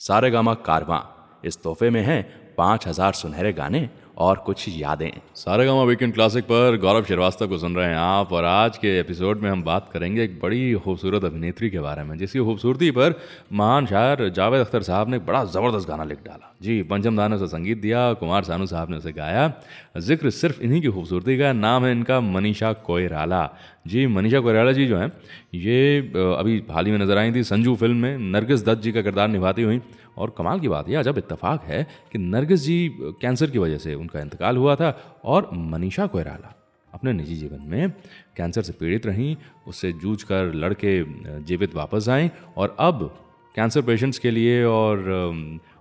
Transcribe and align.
सारे 0.00 0.30
गामा 0.30 0.54
कारवां। 0.66 1.00
इस 1.44 1.62
तोहफे 1.62 1.90
में 1.90 2.02
हैं 2.02 2.22
पाँच 2.54 2.86
हज़ार 2.88 3.12
सुनहरे 3.12 3.52
गाने 3.52 3.88
और 4.18 4.36
कुछ 4.46 4.64
यादें। 4.68 5.10
सारे 5.36 5.64
गामा 5.66 5.82
वीकेंड 5.82 6.12
क्लासिक 6.14 6.44
पर 6.44 6.76
गौरव 6.80 7.04
श्रीवास्तव 7.04 7.48
को 7.48 7.58
सुन 7.58 7.74
रहे 7.76 7.88
हैं 7.88 7.96
आप 7.96 8.32
और 8.32 8.44
आज 8.44 8.78
के 8.78 8.98
एपिसोड 9.00 9.40
में 9.40 9.50
हम 9.50 9.62
बात 9.62 9.88
करेंगे 9.92 10.22
एक 10.24 10.38
बड़ी 10.40 10.72
खूबसूरत 10.74 11.24
अभिनेत्री 11.24 11.70
के 11.70 11.80
बारे 11.80 12.02
में, 12.02 12.16
जिसकी 12.18 12.38
खूबसूरती 12.40 12.90
पर 12.90 13.14
महान 13.52 13.86
शायर 13.86 14.28
जावेद 14.30 14.60
अख्तर 14.60 14.82
साहब 14.82 15.08
ने 15.08 15.18
बड़ा 15.20 15.44
ज़बरदस्त 15.46 15.88
गाना 15.88 16.04
लिख 16.04 16.18
डाला। 16.24 16.54
जी, 16.62 16.82
पंचम 16.82 17.16
दान 17.16 17.30
ने 17.30 17.36
उसे 17.36 17.46
संगीत 17.46 17.78
दिया, 17.78 18.12
कुमार 18.14 18.44
सानू 18.44 18.66
साहब 18.66 18.90
ने 18.90 18.96
उसे 18.96 19.12
गाया। 19.12 19.52
ज़िक्र 19.98 20.30
सिर्फ़ 20.32 20.60
इन्हीं 20.62 20.80
की 20.82 20.88
खूबसूरती 20.88 21.38
का 21.38 21.52
नाम 21.54 21.84
है 21.84 21.92
इनका 21.92 22.20
मनीषा 22.20 22.72
कोयराला 22.72 23.48
जी, 23.86 24.06
मनीषा 24.06 24.40
कोयराला 24.40 24.72
जी 24.72 24.86
जो 24.86 24.96
हैं, 24.96 25.12
ये 25.54 25.98
अभी 26.38 26.62
हाल 26.70 26.86
ही 26.86 26.92
में 26.92 26.98
नज़र 26.98 27.18
आई 27.18 27.32
थी 27.32 27.42
संजू 27.44 27.74
फ़िल्म 27.76 27.96
में, 27.96 28.18
नरगिस 28.32 28.64
दत्त 28.64 28.82
जी 28.82 28.92
का 28.92 29.02
किरदार 29.02 29.28
निभाती 29.28 29.62
हुई 29.62 29.80
और 30.18 30.34
कमाल 30.38 30.60
की 30.60 30.68
बात 30.68 30.88
यह 30.88 31.02
जब 31.02 31.18
इतफाक 31.18 31.62
है 31.62 31.86
कि 32.12 32.18
नरगिस 32.18 32.60
जी 32.60 32.96
कैंसर 32.98 33.50
की 33.50 33.58
वजह 33.58 33.78
से 33.78 33.94
उनका 33.94 34.20
इंतकाल 34.20 34.56
हुआ 34.56 34.74
था 34.76 35.20
और 35.24 35.50
मनीषा 35.54 36.06
कोयराला 36.06 36.54
अपने 36.94 37.12
निजी 37.12 37.36
जीवन 37.36 37.62
में 37.62 37.90
कैंसर 38.36 38.62
से 38.62 38.72
पीड़ित 38.72 39.06
रहीं, 39.06 39.36
उससे 39.66 39.92
जूझ 39.92 40.22
कर 40.22 40.54
लड़के 40.54 41.04
जीवित 41.42 41.74
वापस 41.74 42.08
आएँ 42.08 42.30
और 42.56 42.76
अब 42.78 43.18
कैंसर 43.56 43.82
पेशेंट्स 43.82 44.18
के 44.18 44.30
लिए 44.30 44.64
और 44.64 44.98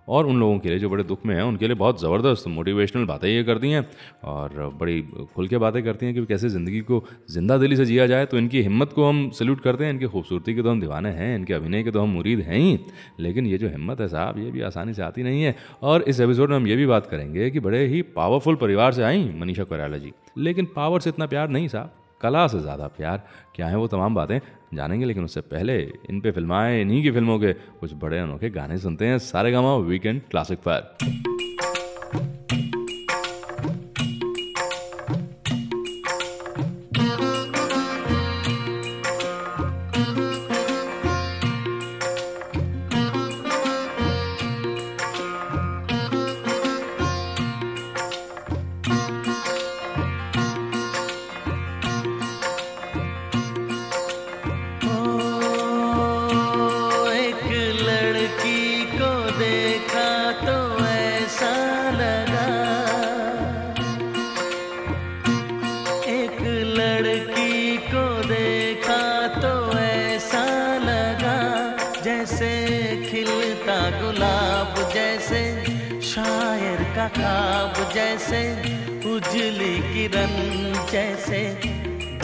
और 0.08 0.26
उन 0.26 0.40
लोगों 0.40 0.58
के 0.60 0.70
लिए 0.70 0.80
जो 0.80 0.90
बड़े 0.90 1.04
दुख 1.04 1.26
में 1.26 1.34
हैं, 1.36 1.42
उनके 1.44 1.68
लिए 1.68 1.76
बहुत 1.76 2.02
ज़बरदस्त 2.02 2.48
मोटिवेशनल 2.50 3.06
बातें 3.06 3.28
ये 3.30 3.44
करती 3.44 3.72
हैं 3.72 3.86
और 4.26 4.70
बड़ी 4.80 5.02
खुल 5.36 5.48
के 5.48 5.58
बातें 5.58 5.82
करती 5.84 6.06
हैं 6.06 6.16
कि 6.16 6.26
कैसे 6.26 6.50
ज़िंदगी 6.50 6.80
को 6.82 7.04
ज़िंदा 7.32 7.58
दिली 7.58 7.76
से 7.76 7.86
जिया 7.86 8.08
जाए 8.08 8.26
तो 8.26 8.38
इनकी 8.38 8.62
हिम्मत 8.62 8.94
को 8.94 9.08
हम 9.08 9.30
सल्यूट 9.32 9.62
करते 9.62 9.86
हैं। 9.86 9.94
इनकी 9.94 10.06
खूबसूरती 10.08 10.54
के 10.56 10.62
तो 10.62 10.70
हम 10.70 10.82
दीवाने 10.82 11.10
हैं, 11.12 11.36
इनके 11.36 11.54
अभिनय 11.54 11.84
के 11.84 11.92
तो 11.92 12.02
हम 12.02 12.10
मुरीद 12.10 12.40
हैं 12.40 12.58
ही, 12.58 12.80
लेकिन 13.20 13.48
ये 13.48 13.58
जो 13.58 13.70
हिम्मत 13.70 14.02
है 14.02 14.08
साहब, 14.08 14.40
ये 14.40 14.52
भी 14.52 14.62
आसानी 14.64 14.94
से 14.94 15.02
आती 15.02 15.24
नहीं 15.24 15.44
है। 15.44 15.56
और 15.84 16.02
इस 16.04 16.20
एपिसोड 16.20 16.50
में 16.50 16.56
हम 16.56 16.68
ये 16.68 16.76
भी 16.76 16.86
बात 16.86 17.08
करेंगे 17.08 17.50
कि 17.52 17.60
बड़े 17.60 17.86
ही 17.86 18.02
पावरफुल 18.16 18.56
परिवार 18.58 18.94
से 18.94 19.04
आई 19.04 19.30
मनीषा 19.40 19.64
कोयराला 19.64 19.98
जी। 19.98 20.12
लेकिन 20.38 20.68
पावर 20.76 21.00
से 21.00 21.10
इतना 21.10 21.26
प्यार 21.26 21.50
नहीं 21.50 21.68
साहब। 21.68 21.94
कला 22.22 22.48
से 22.48 22.60
ज़्यादा 22.60 22.88
प्यार, 22.88 23.24
क्या 23.56 23.68
है 23.68 23.78
वो 23.78 23.88
तमाम 23.88 24.16
बातें 24.16 24.40
जानेंगे, 24.74 25.06
लेकिन 25.06 25.24
उससे 25.24 25.42
पहले 25.42 25.80
इन 26.10 26.22
पे 26.22 26.32
फिल्माएँ, 26.32 26.82
इन्हीं 26.82 27.04
की 27.04 27.12
फ़िल्मों 27.12 27.40
के 27.40 27.54
कुछ 27.54 27.94
बड़े 27.94 28.20
अनोखे 28.20 28.50
गाने 28.50 28.78
सुनते 28.78 29.06
हैं। 29.06 29.18
सारे 29.20 29.52
गामा 29.52 29.76
वीकेंड 29.76 30.22
क्लासिक 30.22 30.60
पर। 30.68 31.37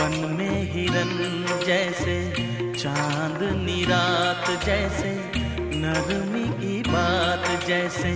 बन 0.04 0.36
में 0.40 0.72
हिरन 0.74 1.46
जैसे 1.66 2.34
चाँद 2.80 3.44
निरात 3.44 4.66
जैसे, 4.66 5.12
नरमी 5.60 6.44
की 6.50 6.92
बात 6.92 7.68
जैसे, 7.68 8.12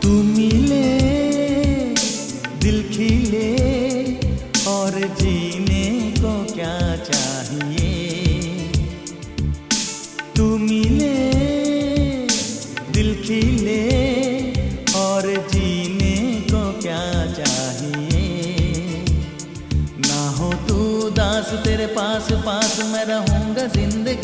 तू 0.04 0.10
मिले, 0.10 0.88
दिल 2.60 2.84
खिले, 2.94 3.50
और 4.68 4.92
जीने 5.22 6.12
को 6.18 6.54
क्या 6.54 6.96
चाहिए? 6.96 7.90
तू 10.38 10.58
मिले, 10.58 11.16
दिल 12.92 13.16
खिले, 13.24 13.82
और 14.96 15.48
जीने 15.54 16.16
को 16.52 16.82
क्या 16.82 17.34
चाहिए? 17.34 19.06
ना 20.00 20.30
हो 20.30 20.54
तू 20.68 21.10
दास 21.10 21.54
तेरे 21.64 21.86
पास 21.86 22.32
पास 22.32 22.80
मैं 22.94 23.06
रहूँगा 23.06 23.66
ज़िंदगी। 23.68 24.23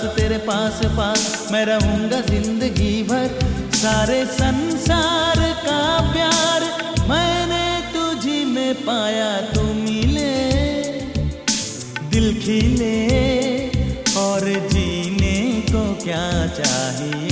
दास 0.00 0.14
तेरे 0.16 0.36
पास 0.38 0.80
पास, 0.96 1.48
मैं 1.52 1.64
रहूँगा 1.66 2.20
ज़िंदगी 2.20 3.02
भर। 3.02 3.28
सारे 3.74 4.24
संसार 4.32 5.40
का 5.64 5.82
प्यार 6.12 6.64
मैंने 7.08 7.64
तुझे 7.92 8.44
में 8.44 8.74
पाया, 8.84 9.30
तू 9.52 9.62
मिले। 9.62 10.32
दिल 12.10 12.32
खिले 12.40 12.96
और 14.16 14.48
जीने 14.72 15.36
को 15.68 15.82
क्या 16.04 16.26
चाहिए? 16.54 17.29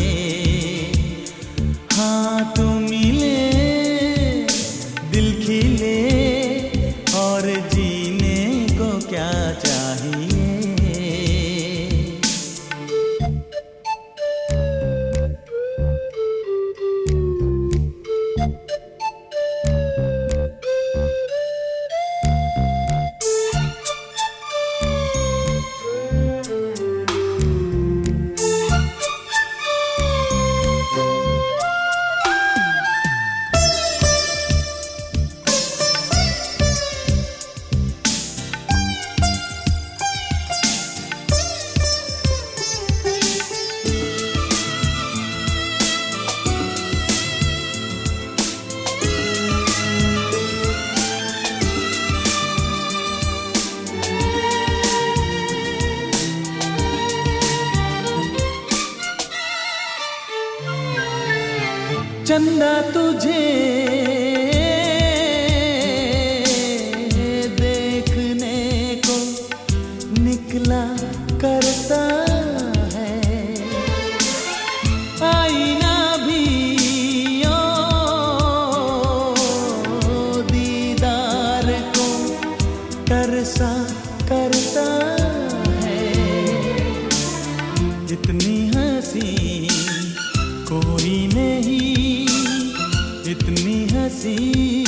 हँसी 94.19 94.85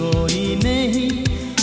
कोई 0.00 0.44
नहीं। 0.56 1.10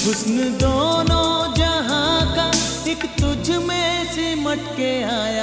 हुस्न 0.06 0.50
दोनों 0.62 1.54
जहाँ 1.56 2.36
का 2.36 2.46
एक 2.92 3.06
तुझ 3.20 3.58
में 3.66 4.06
सिमट 4.14 4.62
के 4.78 4.92
आया। 5.04 5.39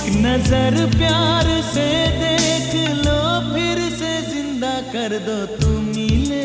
एक 0.00 0.14
नज़र 0.16 0.74
प्यार 0.92 1.46
से 1.64 1.86
देख 2.20 2.74
लो, 3.04 3.16
फिर 3.52 3.78
से 3.98 4.12
ज़िंदा 4.30 4.72
कर 4.92 5.18
दो 5.26 5.34
तू 5.56 5.68
मिले 5.80 6.44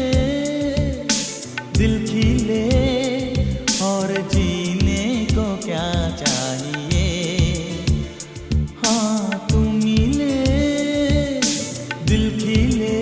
दिल 1.78 1.94
खिले 2.08 2.66
और 3.86 4.12
जीने 4.34 5.04
को 5.32 5.46
क्या 5.66 5.88
चाहिए? 6.22 7.06
हाँ 8.84 9.48
तू 9.52 9.60
मिले 9.60 10.36
दिल 12.12 12.30
खिले 12.40 13.00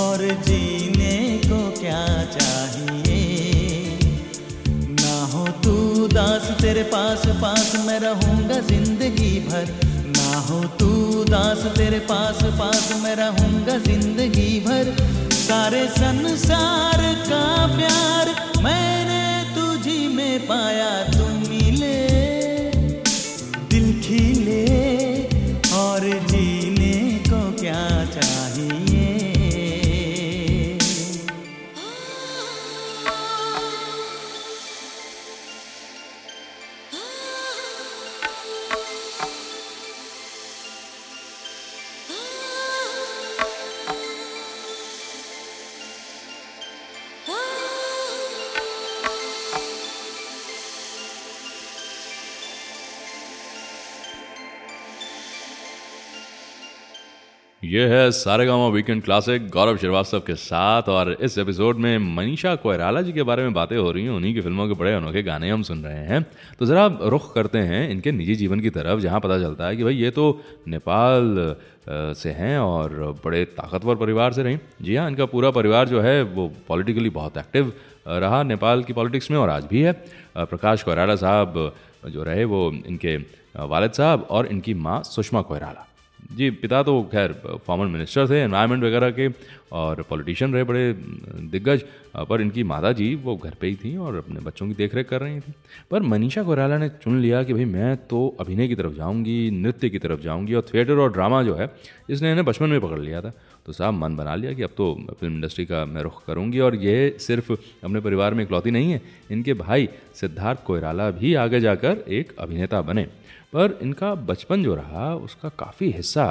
और 0.00 0.26
जीने 0.48 1.16
को 1.46 1.60
क्या 1.80 2.04
चाहिए? 2.38 3.20
ना 5.00 5.16
हो 5.34 5.46
तू 5.64 5.76
दास 6.16 6.50
तेरे 6.62 6.82
पास 6.96 7.26
पास 7.42 7.72
मैं 7.86 7.98
रहूँगा 8.00 8.60
ज़िंदगी 9.06 9.38
भर। 9.40 9.68
ना 10.06 10.38
हो 10.46 10.60
तू 10.78 11.24
दास 11.24 11.58
तेरे 11.76 11.98
पास 12.08 12.38
पास 12.58 12.88
मैं 13.02 13.14
रहूँगा 13.16 13.76
ज़िंदगी 13.78 14.48
भर। 14.60 14.90
सारे 15.32 15.86
संसार 15.88 17.02
का 17.28 17.44
प्यार 17.76 18.30
मैंने 18.64 19.22
तुझी 19.54 20.06
में 20.08 20.46
पाया 20.46 20.90
है 58.06 58.12
सारेगामा 58.12 58.66
वीकेंड 58.68 59.02
क्लासिक 59.02 59.48
गौरव 59.50 59.76
श्रीवास्तव 59.76 60.20
के 60.20 60.34
साथ 60.34 60.88
और 60.88 61.10
इस 61.20 61.36
एपिसोड 61.38 61.76
में 61.76 61.98
मनीषा 62.16 62.54
कोयराला 62.56 63.00
जी 63.02 63.12
के 63.12 63.22
बारे 63.22 63.42
में 63.42 63.52
बातें 63.54 63.76
हो 63.76 63.90
रही 63.90 64.04
हैं। 64.04 64.10
उन्हीं 64.10 64.32
की 64.34 64.40
फ़िल्मों 64.40 64.66
के 64.68 64.74
बड़े 64.74 64.92
अनोखे 64.92 65.22
गाने 65.22 65.50
हम 65.50 65.62
सुन 65.62 65.82
रहे 65.84 66.04
हैं। 66.06 66.22
तो 66.58 66.66
ज़रा 66.66 66.86
रुख 67.02 67.32
करते 67.34 67.58
हैं 67.60 67.88
इनके 67.90 68.12
निजी 68.12 68.34
जीवन 68.34 68.60
की 68.60 68.70
तरफ़, 68.70 69.00
जहाँ 69.00 69.20
पता 69.20 69.38
चलता 69.38 69.66
है 69.66 69.76
कि 69.76 69.84
भाई 69.84 69.94
ये 69.94 70.10
तो 70.10 70.26
नेपाल 70.68 71.56
से 71.88 72.30
हैं 72.32 72.58
और 72.58 72.94
बड़े 73.24 73.44
ताकतवर 73.44 73.96
परिवार 73.96 74.32
से 74.32 74.42
रहीं। 74.42 74.58
जी 74.82 74.96
हाँ 74.96 75.08
इनका 75.10 75.26
पूरा 75.26 75.50
परिवार 75.50 75.88
जो 75.88 76.00
है, 76.00 76.22
वो 76.22 76.52
पॉलिटिकली 76.68 77.10
बहुत 77.10 77.36
एक्टिव 77.36 77.72
रहा 78.08 78.42
नेपाल 78.44 78.82
की 78.82 78.92
पॉलिटिक्स 78.92 79.30
में 79.30 79.38
और 79.38 79.50
आज 79.50 79.64
भी 79.64 79.82
है। 79.82 79.92
प्रकाश 80.36 80.82
कोयराला 80.82 81.16
साहब 81.16 81.74
जो 82.08 82.22
रहे, 82.22 82.44
वो 82.44 82.70
इनके 82.86 83.16
वालद 83.66 83.92
साहब 83.92 84.26
और 84.30 84.46
इनकी 84.46 84.74
माँ 84.76 85.02
सुषमा 85.04 85.42
कोयराला। 85.42 85.86
जी 86.32 86.50
पिता 86.50 86.82
तो 86.82 87.02
खैर 87.12 87.32
फॉर्मर 87.66 87.86
मिनिस्टर 87.86 88.28
थे 88.30 88.40
एनवायरनमेंट 88.40 88.84
वगैरह 88.84 89.10
के 89.10 89.28
और 89.72 90.02
पॉलिटिशियन 90.02 90.52
रहे 90.54 90.64
बड़े 90.64 90.92
दिग्गज 91.50 91.84
पर 92.28 92.40
इनकी 92.40 92.62
माता 92.64 92.92
जी 92.92 93.14
वो 93.14 93.36
घर 93.36 93.54
पे 93.60 93.66
ही 93.66 93.74
थी 93.76 93.96
और 93.96 94.16
अपने 94.16 94.40
बच्चों 94.40 94.66
की 94.68 94.74
देखरेख 94.74 95.08
कर 95.08 95.20
रही 95.20 95.40
थी। 95.40 95.52
पर 95.90 96.02
मनीषा 96.02 96.42
कोयराला 96.42 96.78
ने 96.78 96.88
चुन 96.88 97.18
लिया 97.20 97.42
कि 97.42 97.54
भाई 97.54 97.64
मैं 97.64 97.96
तो 98.06 98.26
अभिनय 98.40 98.68
की 98.68 98.74
तरफ़ 98.74 98.94
जाऊँगी, 98.94 99.50
नृत्य 99.52 99.90
की 99.90 99.98
तरफ़ 99.98 100.20
जाऊँगी 100.20 100.54
और 100.54 100.66
थिएटर 100.74 100.98
और 100.98 101.12
ड्रामा 101.12 101.42
जो 101.42 101.54
है, 101.54 101.70
इसने 102.10 102.30
इन्हें 102.30 102.44
बचपन 102.46 102.68
में 102.68 102.80
पकड़ 102.80 103.00
लिया 103.00 103.20
था। 103.20 103.32
तो 103.66 103.72
साहब 103.72 103.94
मन 103.94 104.16
बना 104.16 104.34
लिया 104.34 104.52
कि 104.52 104.62
अब 104.62 104.70
तो 104.76 104.94
फ़िल्म 105.20 105.34
इंडस्ट्री 105.34 105.64
का 105.66 105.84
मैं 105.84 106.02
रुख 106.02 106.24
करूँगी 106.26 106.58
और 106.60 106.74
ये 106.76 107.16
सिर्फ़ 107.20 107.52
अपने 107.52 108.00
परिवार 108.00 108.34
में 108.34 108.44
इकलौती 108.44 108.70
नहीं 108.70 108.92
है, 108.92 109.00
इनके 109.30 109.54
भाई 109.54 109.88
सिद्धार्थ 110.14 110.62
कोयराला 110.64 111.10
भी 111.10 111.34
आगे 111.34 111.60
जाकर 111.60 112.04
एक 112.08 112.34
अभिनेता 112.38 112.80
बने। 112.82 113.04
पर 113.52 113.78
इनका 113.82 114.14
बचपन 114.14 114.62
जो 114.62 114.74
रहा, 114.74 115.14
उसका 115.14 115.48
काफ़ी 115.48 115.90
हिस्सा 115.90 116.26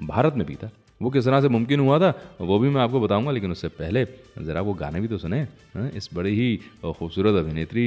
भारत 0.00 0.34
में 0.36 0.46
बीता। 0.46 0.70
वो 1.00 1.10
किस 1.10 1.24
तरह 1.24 1.40
से 1.40 1.48
मुमकिन 1.48 1.80
हुआ 1.80 1.98
था 1.98 2.10
वो 2.40 2.58
भी 2.58 2.68
मैं 2.68 2.80
आपको 2.82 3.00
बताऊँगा 3.00 3.30
लेकिन 3.30 3.50
उससे 3.50 3.68
पहले 3.70 4.04
ज़रा 4.40 4.60
वो 4.60 4.72
गाने 4.74 5.00
भी 5.00 5.08
तो 5.08 5.18
सुने 5.18 5.40
हाँ, 5.74 5.88
इस 5.90 6.08
बड़ी 6.14 6.34
ही 6.34 6.56
खूबसूरत 6.82 7.34
अभिनेत्री 7.36 7.84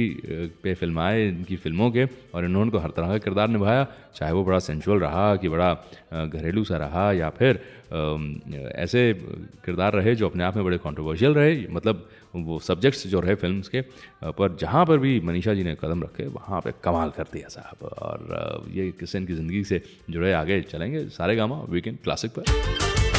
पे 0.62 0.74
फ़िल्म 0.74 0.98
आए 0.98 1.26
इनकी 1.28 1.56
फ़िल्मों 1.56 1.90
के 1.90 2.06
और 2.34 2.44
इन्होंने 2.44 2.70
तो 2.70 2.78
हर 2.78 2.90
तरह 2.90 3.08
का 3.08 3.18
किरदार 3.18 3.48
निभाया 3.48 3.86
चाहे 4.16 4.32
वो 4.32 4.44
बड़ा 4.44 4.58
सेंचुअल 4.60 4.98
रहा 5.00 5.34
कि 5.36 5.48
बड़ा 5.48 5.72
घरेलू 6.24 6.64
सा 6.64 6.76
रहा 6.76 7.10
या 7.12 7.28
फिर 7.30 7.60
ऐसे 7.92 9.12
किरदार 9.64 9.92
रहे 9.92 10.14
जो 10.14 10.28
अपने 10.28 10.44
आप 10.44 10.56
में 10.56 10.64
बड़े 10.64 10.78
कंट्रोवर्शियल 10.78 11.34
रहे 11.34 11.66
मतलब 11.70 12.08
वो 12.36 12.58
सब्जेक्ट्स 12.58 13.06
जो 13.06 13.20
रहे 13.20 13.34
फिल्म्स 13.34 13.68
के 13.68 13.80
पर 14.24 14.56
जहाँ 14.60 14.84
पर 14.86 14.98
भी 14.98 15.20
मनीषा 15.20 15.54
जी 15.54 15.64
ने 15.64 15.74
कदम 15.74 16.02
रखे, 16.02 16.26
वहाँ 16.28 16.60
पे 16.60 16.72
कमाल 16.84 17.10
कर 17.10 17.26
दिया 17.32 17.48
साहब। 17.48 17.84
और 17.84 18.64
ये 18.72 18.90
किस्से 19.00 19.18
इनकी 19.18 19.34
ज़िंदगी 19.34 19.64
से 19.64 19.82
जुड़े 20.10 20.32
आगे 20.32 20.60
चलेंगे। 20.62 21.04
सारे 21.10 21.36
गामा 21.36 21.60
वीकेंड 21.70 21.98
क्लासिक 22.04 22.30
पर। 22.30 23.11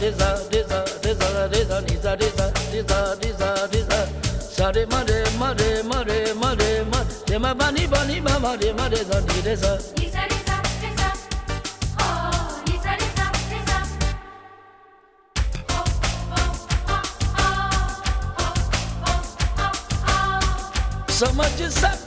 diza 0.00 0.28
diza 0.50 0.84
diza 1.02 1.48
diza 1.48 1.80
niza 1.80 2.16
diza 2.16 2.52
diza 2.72 3.16
diza 3.20 3.68
diza 3.72 4.08
sare 4.56 4.86
mare 4.86 5.24
mare 5.38 5.82
mare 5.82 6.34
mare 6.34 6.84
ma 6.90 7.00
de 7.26 7.38
ma 7.38 7.54
bani 7.54 7.86
bani 7.86 8.20
ma 8.20 8.38
mare 8.38 8.72
mare 8.72 9.00
za 9.08 9.18
ni 9.20 9.40
diza 9.42 9.72
So 21.08 21.32
much 21.32 21.60
is 21.60 21.82
up 21.82 22.05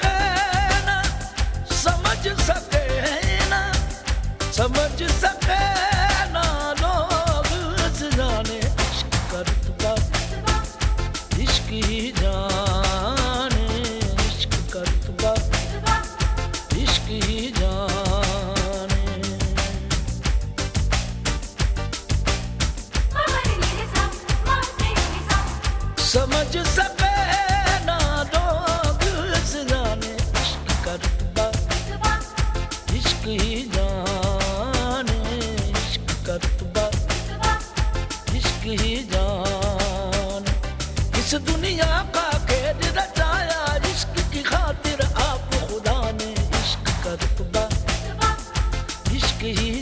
ही 49.44 49.79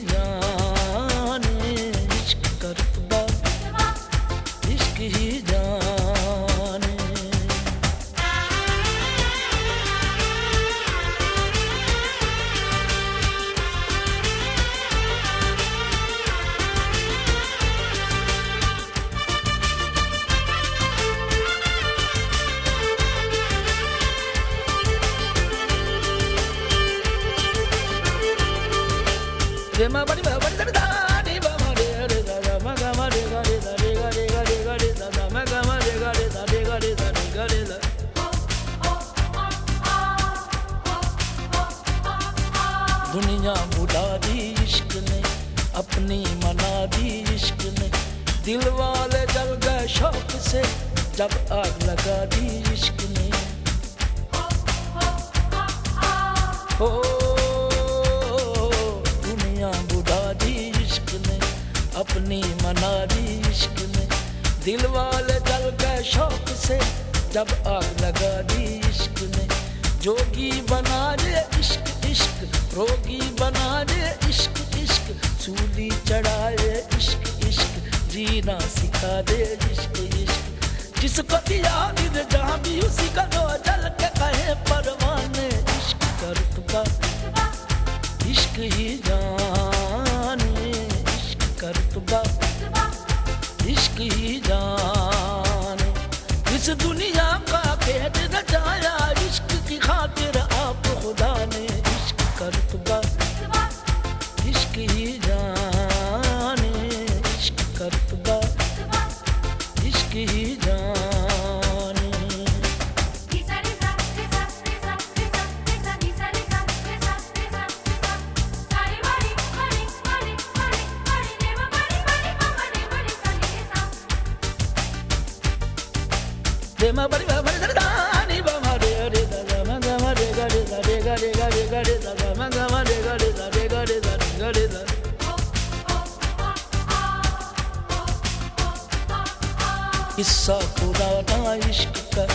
किस्सा 140.17 140.53
खुदाता 140.53 141.53
इश्क 141.69 141.97
का 142.15 142.25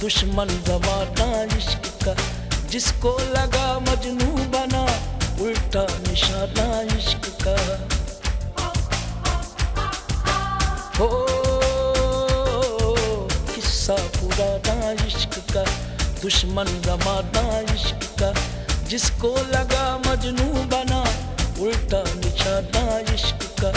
दुश्मन 0.00 0.48
जमाता 0.48 1.26
इश्क 1.56 1.84
का 2.04 2.14
जिसको 2.68 3.12
लगा 3.18 3.78
मजनू 3.78 4.30
बना, 4.48 4.82
उल्टा 5.44 5.86
निशाना 6.08 6.80
इश्क 6.96 7.28
का 7.44 7.56
हो. 10.98 11.25
किस्सा 13.86 14.06
पुराना 14.18 15.06
इश्क 15.06 15.34
का, 15.54 15.62
दुश्मन 16.22 16.64
जमाना 16.64 17.42
इश्क 17.74 18.06
का। 18.22 18.30
जिसको 18.84 19.28
लगा 19.28 19.84
मजनू 19.98 20.46
बना, 20.64 21.02
उल्टा 21.62 22.02
निशाना 22.16 23.14
इश्क 23.14 23.44
का। 23.60 23.70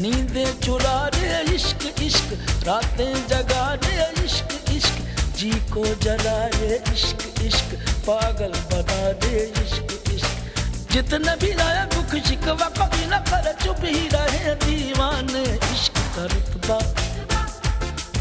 नींदें 0.00 0.60
चुरा 0.60 0.98
दे 1.14 1.54
इश्क 1.54 2.02
इश्क, 2.02 2.36
रातें 2.68 3.28
जगा 3.28 3.64
दे 3.76 4.24
इश्क 4.24 4.70
इश्क। 4.70 5.00
जी 5.38 5.50
को 5.72 5.84
जला 6.02 6.36
दे 6.48 6.74
इश्क 6.92 7.42
इश्क, 7.42 7.74
पागल 8.06 8.52
बना 8.68 9.12
दे 9.24 9.40
इश्क 9.64 10.12
इश्क। 10.12 10.92
जितने 10.92 11.36
भी 11.36 11.52
लाया 11.54 11.84
दुख 11.96 12.20
शिकवा, 12.28 12.68
कभी 12.78 13.06
न 13.06 13.24
कर 13.24 13.52
चुप 13.64 13.84
ही 13.84 14.08
रहे 14.08 14.54
दीवाने। 14.66 15.44
इश्क 15.72 15.98
का 16.16 16.26
रुतबा 16.26 17.05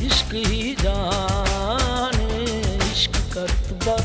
इश्क 0.01 0.33
ही 0.33 0.75
जाने, 0.81 2.43
इश्क 2.91 3.15
का 3.33 3.43
रुतबा 3.43 3.95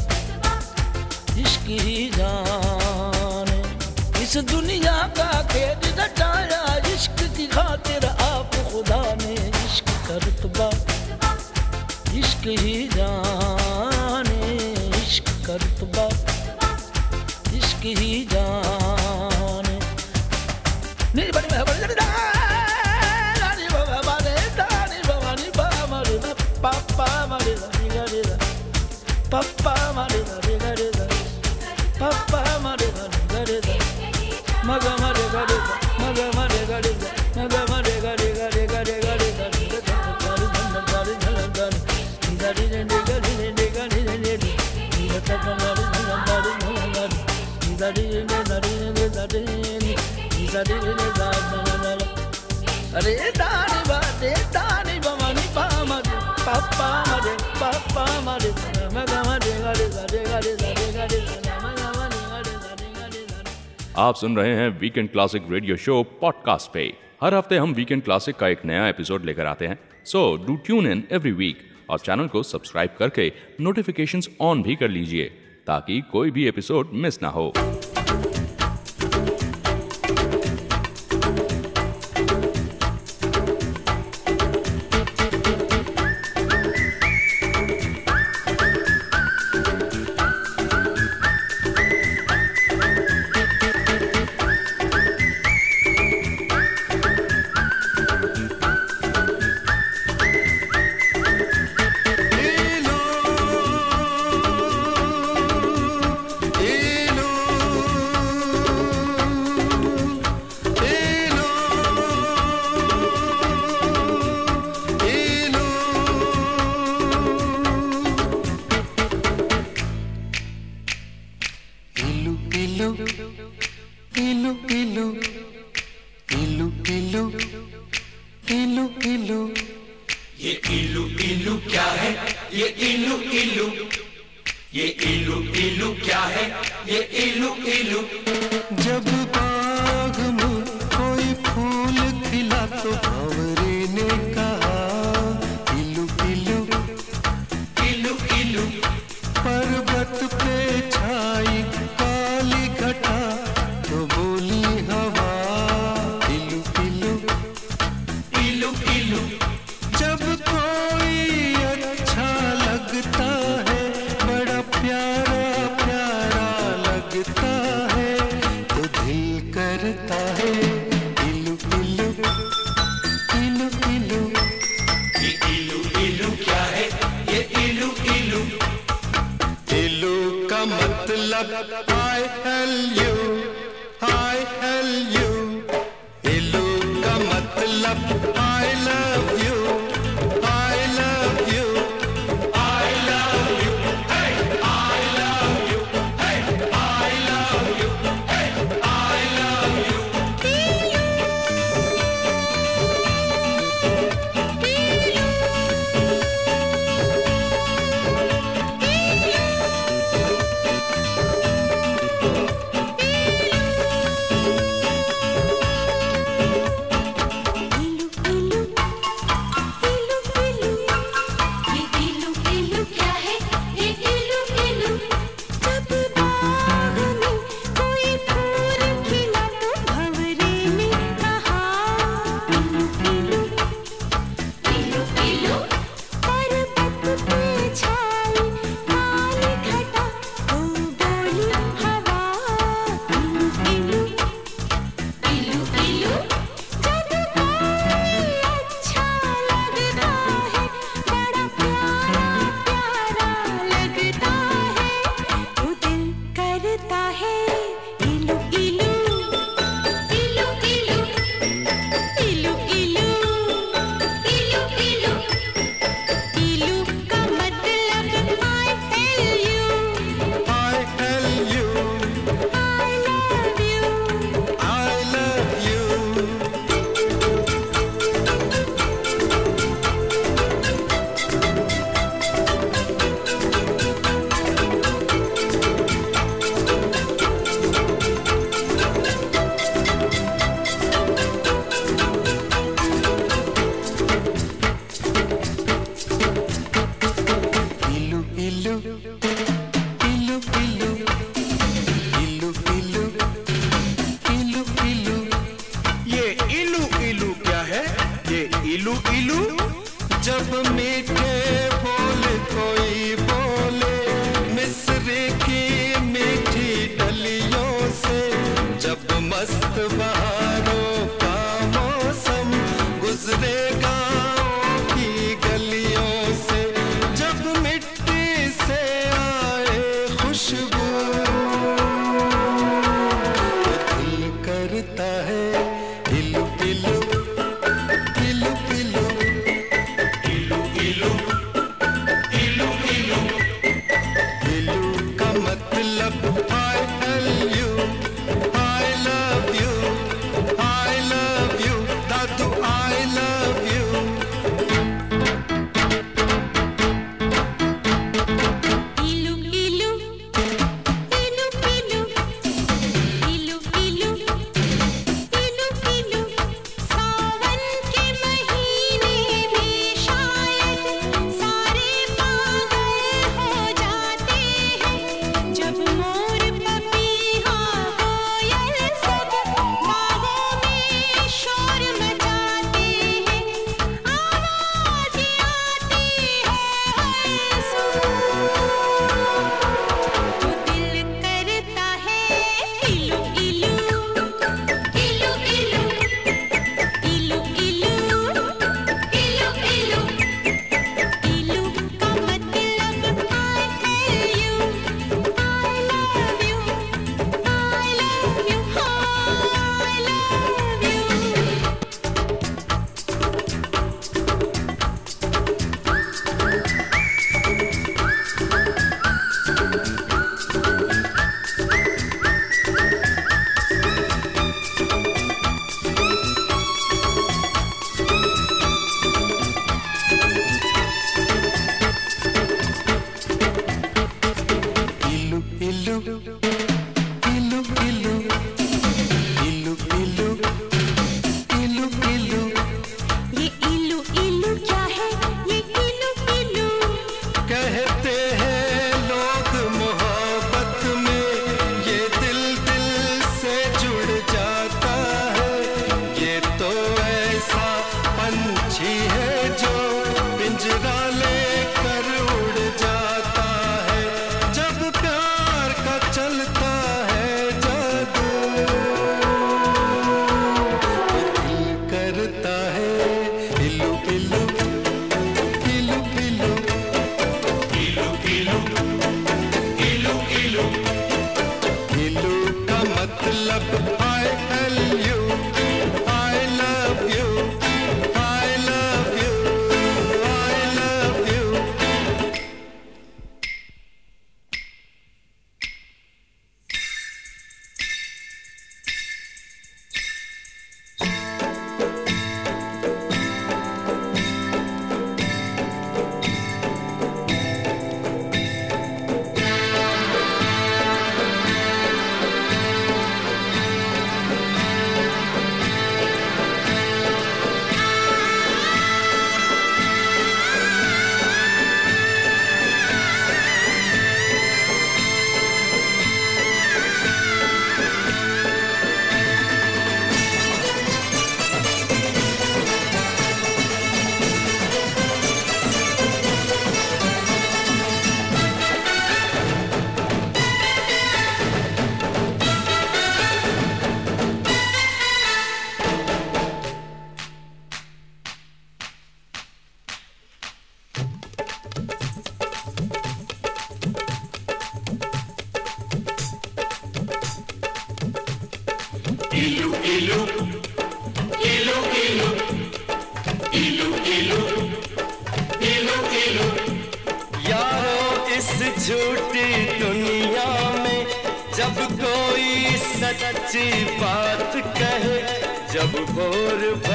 इश्क 1.40 1.66
ही 1.66 2.10
जाने। 2.16 3.58
इस 4.22 4.36
दुनिया 4.50 4.96
का 5.18 5.30
खेद 5.52 5.86
रटाया 6.00 6.62
इश्क 6.94 7.22
की 7.36 7.46
खातिर 7.46 8.06
आप 8.06 8.54
खुदा 8.72 9.02
ने। 9.22 9.34
इश्क 9.64 9.88
का 10.08 10.16
रुतबा 10.26 10.68
इश्क 12.18 12.46
ही 12.60 12.76
जाने, 12.94 14.40
इश्क 15.02 15.26
का 15.46 15.54
रुतबा 15.64 16.06
इश्क 17.56 17.82
ही 17.98 18.24
जाने। 18.32 18.79
पापा 29.32 29.72
मारे 29.96 30.20
दा 30.28 30.36
रे 30.46 30.54
गा 30.62 30.70
रे 30.78 30.86
दा 30.98 31.04
पापा 32.00 32.40
मारे 32.64 32.88
दा 32.96 33.04
नी 33.12 33.20
गा 33.32 33.42
रे 33.48 33.58
दा 33.66 33.74
मगा 34.68 34.92
मारे 35.02 35.26
गा 35.34 35.42
रे 35.50 35.58
दा 35.66 35.74
मगा 36.00 36.26
मारे 36.36 36.60
गा 36.70 36.78
रे 36.86 36.92
दा 37.02 37.08
मगा 37.36 37.60
मारे 37.70 37.94
गा 38.04 38.12
रे 38.20 38.28
गा 38.38 38.48
रे 38.54 38.64
गा 38.72 38.80
रे 38.88 38.96
गा 39.04 39.14
रे 39.20 39.28
दा 39.38 39.46
नी 39.54 39.64
गा 39.72 39.78
दा 39.86 40.00
गा 40.24 40.32
रे 40.38 40.46
दा 40.54 40.80
गा 40.90 41.00
रे 41.06 41.14
दा 41.14 41.30
गा 41.30 41.68
रे 41.70 41.86
नी 42.26 42.34
गा 42.42 42.50
रे 42.58 42.64
रे 42.72 42.84
गा 42.98 43.16
रे 43.24 43.32
रे 43.58 43.66
गा 43.76 43.84
रे 43.94 44.02
रे 44.24 44.34
रे 44.42 44.50
आप 63.96 64.14
सुन 64.14 64.36
रहे 64.36 64.54
हैं 64.54 64.68
weekend 64.80 65.10
classic 65.10 65.42
radio 65.50 65.76
show 65.76 66.02
podcast 66.20 66.72
पे। 66.72 66.82
हर 67.22 67.34
हफ़्ते 67.34 67.56
हम 67.56 67.72
वीकेंड 67.72 68.02
क्लासिक 68.02 68.36
का 68.36 68.48
एक 68.48 68.64
नया 68.64 68.88
एपिसोड 68.88 69.24
लेकर 69.24 69.46
आते 69.46 69.66
हैं। 69.66 69.78
So 70.04 70.22
do 70.46 70.56
tune 70.56 70.86
in 70.86 71.04
every 71.12 71.32
week 71.32 71.58
और 71.90 71.98
चैनल 71.98 72.28
को 72.28 72.42
सब्सक्राइब 72.42 72.90
करके 72.98 73.32
नोटिफिकेशंस 73.60 74.28
ऑन 74.40 74.62
भी 74.62 74.76
कर 74.76 74.88
लीजिए, 74.88 75.24
ताकि 75.66 76.00
कोई 76.12 76.30
भी 76.30 76.48
एपिसोड 76.48 76.90
मिस 76.92 77.22
ना 77.22 77.28
हो। 77.28 77.52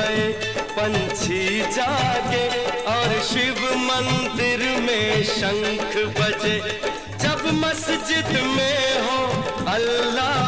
भय 0.06 0.28
पंछी 0.78 1.46
जागे 1.76 2.46
और 2.94 3.14
शिव 3.30 3.62
मंदिर 3.86 4.62
में 4.82 5.24
शंख 5.24 5.96
बजे। 6.20 6.58
जब 7.24 7.42
मस्जिद 7.64 8.32
में 8.56 9.02
हो 9.08 9.20
अल्लाह 9.74 10.46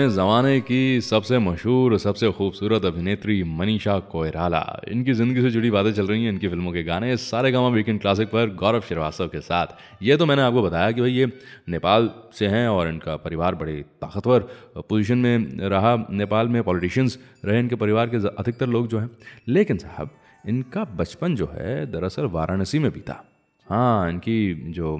अपने 0.00 0.08
ज़माने 0.08 0.60
की 0.60 1.00
सबसे 1.00 1.38
मशहूर, 1.38 1.96
सबसे 1.98 2.30
खूबसूरत 2.32 2.84
अभिनेत्री 2.84 3.42
मनीषा 3.44 3.98
कोयराला 4.08 4.62
इनकी 4.88 5.12
ज़िंदगी 5.12 5.42
से 5.42 5.50
जुड़ी 5.50 5.70
बातें 5.70 5.92
चल 5.92 6.06
रही 6.06 6.24
हैं, 6.24 6.32
इनकी 6.32 6.48
फ़िल्मों 6.48 6.72
के 6.72 6.82
गाने, 6.82 7.16
सारे 7.16 7.50
गामा 7.52 7.68
वीकेंड 7.68 8.00
क्लासिक 8.00 8.28
पर 8.28 8.54
गौरव 8.54 8.80
श्रीवास्तव 8.80 9.28
के 9.28 9.40
साथ। 9.40 9.76
ये 10.02 10.16
तो 10.16 10.26
मैंने 10.26 10.42
आपको 10.42 10.62
बताया 10.62 10.90
कि 10.90 11.00
भाई 11.00 11.12
ये 11.12 11.26
नेपाल 11.68 12.10
से 12.32 12.46
हैं 12.46 12.68
और 12.68 12.88
इनका 12.88 13.16
परिवार 13.16 13.54
बड़ी 13.54 13.80
ताकतवर 14.00 14.48
पोजीशन 14.88 15.18
में 15.18 15.68
रहा। 15.68 15.96
नेपाल 16.10 16.48
में 16.48 16.62
पॉलिटिशियंस 16.62 17.18
रहे, 17.44 17.58
इनके 17.58 17.76
परिवार 17.76 18.08
के 18.08 18.26
अधिकतर 18.28 18.66
लोग 18.66 18.88
जो 18.88 18.98
हैं। 18.98 19.10
लेकिन 19.48 19.76
साहब, 19.76 20.10
इनका 20.48 20.84
बचपन 20.84 21.36
जो 21.36 21.50
है 21.54 21.84
दरअसल 21.92 22.26
वाराणसी 22.28 22.78
में 22.78 22.90
बीता। 22.92 23.24
हाँ 23.70 24.10
इनकी 24.10 24.72
जो 24.72 24.96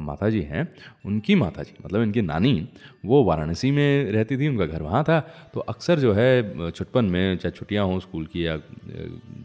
माता 0.00 0.28
जी 0.30 0.40
हैं, 0.42 0.66
उनकी 1.06 1.34
माता 1.34 1.62
जी 1.62 1.72
मतलब 1.84 2.02
इनकी 2.02 2.22
नानी, 2.22 2.68
वो 3.04 3.22
वाराणसी 3.24 3.70
में 3.70 4.12
रहती 4.12 4.36
थी, 4.38 4.48
उनका 4.48 4.66
घर 4.66 4.82
वहाँ 4.82 5.02
था। 5.04 5.18
तो 5.54 5.60
अक्सर 5.62 5.98
जो 5.98 6.12
है 6.12 6.70
छुटपन 6.70 7.04
में, 7.04 7.36
चाहे 7.38 7.50
छुट्टियाँ 7.50 7.84
हों, 7.86 7.98
स्कूल 8.00 8.26
की 8.26 8.46
या 8.46 8.56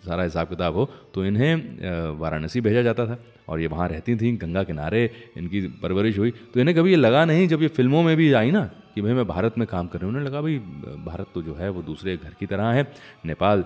सारा 0.06 0.24
हिसाब 0.24 0.48
किताब 0.50 0.76
हो 0.76 0.86
तो 1.14 1.26
इन्हें 1.26 2.20
वाराणसी 2.20 2.62
भेजा 2.62 2.82
जाता 2.82 3.06
था। 3.06 3.18
और 3.50 3.60
ये 3.60 3.68
वहाँ 3.68 3.88
रहती 3.90 4.16
थी, 4.16 4.32
गंगा 4.38 4.64
किनारे, 4.64 5.10
इनकी 5.38 5.62
परवरिश 5.82 6.18
हुई। 6.18 6.32
तो 6.54 6.60
इन्हें 6.60 6.76
कभी 6.78 6.90
ये 6.92 6.96
लगा 6.98 7.24
नहीं, 7.26 7.48
जब 7.48 7.62
ये 7.62 7.68
फ़िल्मों 7.70 8.04
में 8.04 8.16
भी 8.18 8.32
आई 8.34 8.52
ना, 8.52 8.64
कि 8.96 9.02
भाई 9.02 9.14
मैं 9.14 9.26
भारत 9.28 9.58
में 9.58 9.68
काम 9.68 9.88
कर 9.88 10.00
रही 10.00 10.06
हूँ, 10.06 10.16
उन्हें 10.16 10.28
लगा 10.28 10.42
भाई, 10.42 10.58
भारत 11.06 11.28
तो 11.34 11.42
जो 11.42 11.56
है, 11.56 11.70
वो 11.70 11.82
दूसरे 11.82 12.18
घर 12.18 12.34
की 12.40 12.46
तरह 12.46 12.72
है। 12.74 12.84
नेपाल 13.26 13.66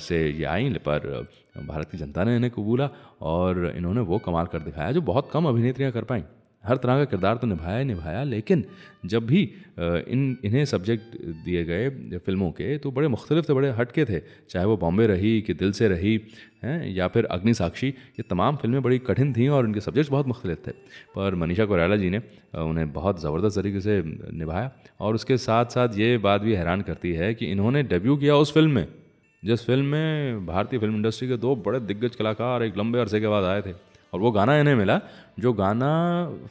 से 0.00 0.28
ये 0.28 0.44
आई 0.46 0.72
पर 0.88 1.26
भारत 1.56 1.90
की 1.90 1.98
जनता 1.98 2.24
ने 2.24 2.36
इन्हें 2.36 2.52
कबूला 2.52 2.90
और 3.22 3.72
इन्होंने 3.76 4.00
वो 4.02 4.18
कमाल 4.20 4.46
कर 4.46 4.60
दिखाया 4.60 4.92
जो 4.92 5.00
बहुत 5.02 5.30
कम 5.32 5.44
अभिनेत्रियाँ 5.48 5.92
कर 5.92 6.04
पाई। 6.04 6.24
हर 6.64 6.76
तरह 6.76 6.96
का 6.96 7.04
किरदार 7.04 7.36
तो 7.36 7.46
निभाया 7.46 7.82
निभाया, 7.84 8.22
लेकिन 8.24 8.64
जब 9.06 9.26
भी 9.26 9.42
इन, 9.78 10.36
इन्हें 10.44 10.64
सब्जेक्ट 10.64 11.16
दिए 11.44 11.64
गए 11.64 12.18
फ़िल्मों 12.18 12.50
के 12.52 12.76
तो 12.78 12.90
बड़े 12.90 13.08
मुख्तलिफ़ 13.08 13.48
थे, 13.48 13.52
बड़े 13.52 13.70
हटके 13.70 14.04
थे। 14.04 14.20
चाहे 14.50 14.64
वो 14.66 14.76
बॉम्बे 14.76 15.06
रही, 15.06 15.40
कि 15.42 15.54
दिल 15.54 15.72
से 15.72 15.88
रही, 15.88 16.14
हैं, 16.64 16.88
या 16.88 17.08
फिर 17.08 17.24
अग्नि 17.26 17.54
साक्षी 17.54 17.88
ये 17.88 18.22
तमाम 18.30 18.56
फ़िल्में 18.56 18.82
बड़ी 18.82 18.98
कठिन 19.00 19.32
थीं 19.32 19.48
और 19.48 19.66
इनके 19.66 19.80
सब्जेक्ट्स 19.80 20.10
बहुत 20.10 20.26
मुख्तलिफ़ 20.26 20.66
थे। 20.66 20.72
पर 21.14 21.34
मनीषा 21.34 21.64
कोयराला 21.64 21.96
जी 21.96 22.10
ने 22.10 22.22
उन्हें 22.56 22.92
बहुत 22.92 23.20
ज़बरदस्त 23.22 23.58
तरीके 23.58 23.80
से 23.80 24.02
निभाया 24.34 24.70
और 25.00 25.14
उसके 25.14 25.36
साथ 25.38 25.64
साथ 25.70 25.98
ये 25.98 26.16
बात 26.20 26.40
भी 26.40 26.54
हैरान 26.54 26.82
करती 26.82 27.12
है 27.12 27.34
कि 27.34 27.46
इन्होंने 27.46 27.82
डेब्यू 27.84 28.16
किया 28.16 28.36
उस 28.36 28.54
फ़िल्म 28.54 28.70
में। 28.70 28.86
जिस 29.44 29.64
फ़िल्म 29.66 29.84
में, 29.84 30.46
भारतीय 30.46 30.78
फ़िल्म 30.80 30.94
इंडस्ट्री 30.96 31.28
के 31.28 31.36
दो 31.36 31.54
बड़े 31.56 31.80
दिग्गज 31.80 32.14
कलाकार 32.16 32.62
एक 32.62 32.76
लंबे 32.78 32.98
अरसे 32.98 33.20
के 33.20 33.28
बाद 33.28 33.44
आए 33.44 33.62
थे, 33.62 33.72
और 34.12 34.20
वो 34.20 34.30
गाना 34.32 34.56
इन्हें 34.58 34.74
मिला, 34.74 35.00
जो 35.38 35.52
गाना 35.52 35.90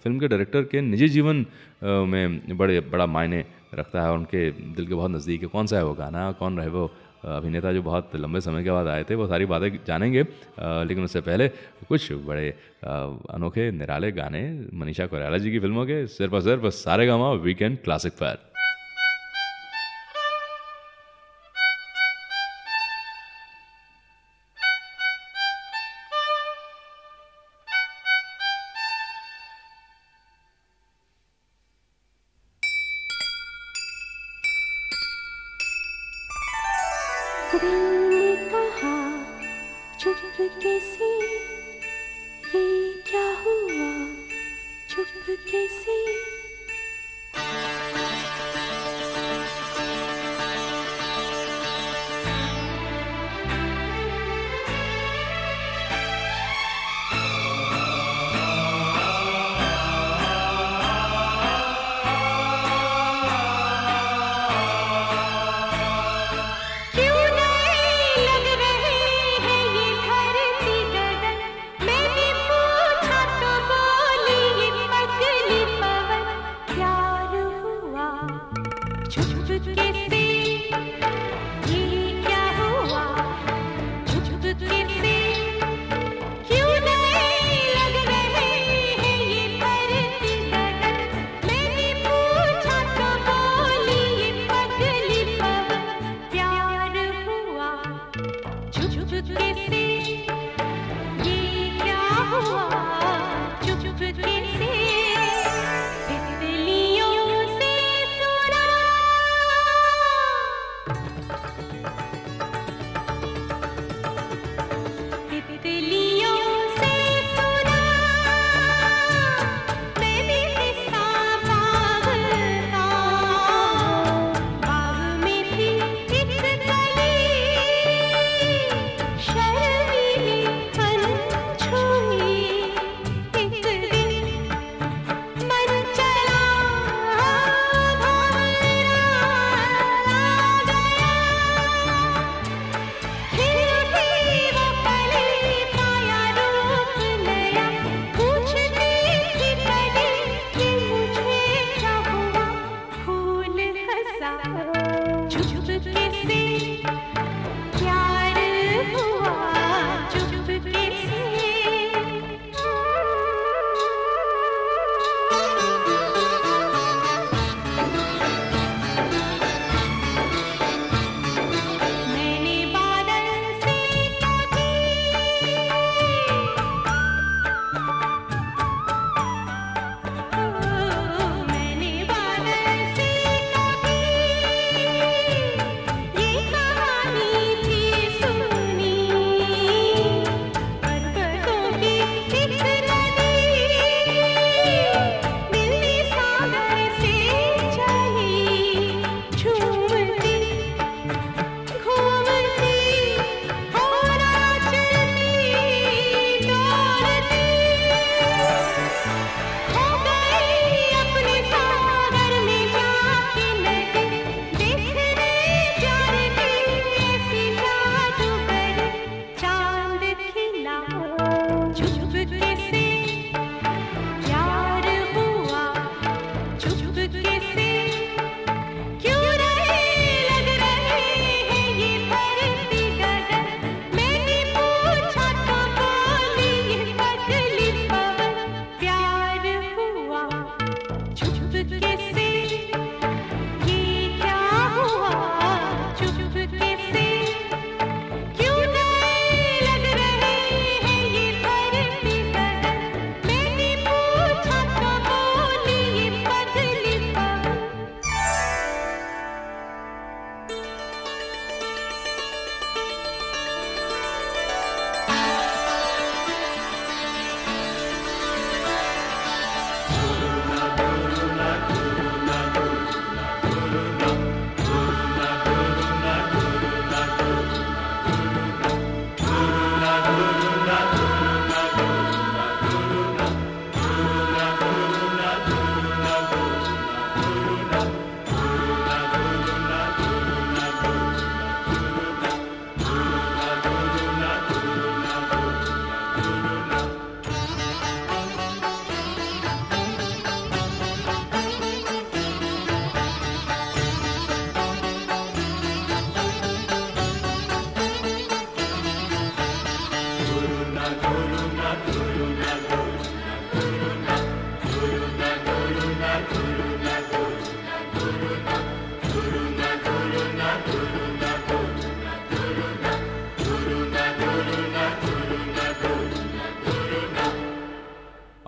फ़िल्म 0.04 0.20
के 0.20 0.28
डायरेक्टर 0.28 0.64
के 0.72 0.82
निजी 0.82 1.08
जीवन 1.10 1.46
में 1.84 2.58
बड़े, 2.58 2.80
बड़ा 2.82 3.06
मायने 3.06 3.44
रखता 3.74 4.02
है 4.02 4.12
उनके 4.14 4.50
दिल 4.52 4.88
के 4.88 4.94
बहुत 4.94 5.12
नज़दीक 5.12 5.42
है। 5.42 5.48
कौन 5.48 5.68
सा 5.68 5.78
है 5.78 5.84
वो 5.86 5.94
गाना? 5.94 6.32
कौन 6.32 6.58
रहे 6.58 6.68
वो 6.70 6.92
अभिनेता 7.26 7.72
जो 7.74 7.82
बहुत 7.82 8.16
लंबे 8.16 8.42
समय 8.42 8.64
के 8.64 8.72
बाद 8.72 8.88
आए 8.88 9.04
थे? 9.10 9.16
वो 9.16 9.28
सारी 9.28 9.46
बातें 9.46 9.70
जानेंगे 9.88 10.24
लेकिन 10.86 11.04
उससे 11.04 11.22
पहले 11.22 11.48
कुछ 11.90 12.12
बड़े 12.30 12.50
अनोखे, 12.86 13.72
निराले 13.72 14.12
गाने, 14.12 14.44
मनीषा 14.74 15.06
कोयराला 15.08 15.38
जी 15.38 15.52
की 15.52 15.60
फ़िल्मों 15.60 15.86
के, 15.86 16.06
सिर्फ़ 16.08 16.34
और 16.36 16.42
सिर्फ़ 16.42 16.68
सारे 16.78 17.08
गामा 17.08 17.32
वीकेंड 17.42 17.78
क्लासिक 17.84 18.14
पर। 18.14 18.53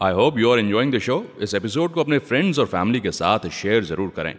I 0.05 0.13
hope 0.13 0.37
you 0.39 0.49
are 0.51 0.59
enjoying 0.59 0.91
the 0.93 0.99
show 0.99 1.15
इस 1.41 1.53
एपिसोड 1.55 1.91
को 1.91 2.01
अपने 2.01 2.17
फ्रेंड्स 2.21 2.59
और 2.59 2.65
फैमिली 2.67 2.99
के 3.01 3.11
साथ 3.11 3.47
शेयर 3.59 3.83
ज़रूर 3.83 4.11
करें। 4.15 4.34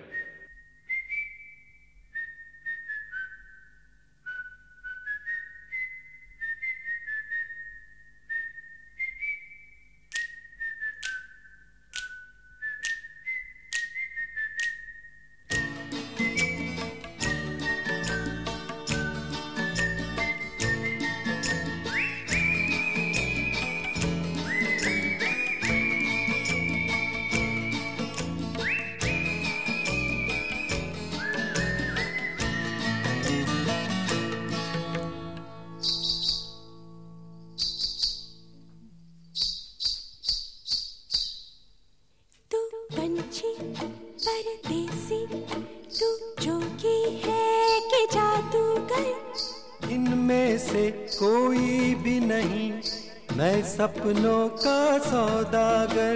सपनों 53.77 54.49
का 54.65 54.81
सौदागर 55.07 56.16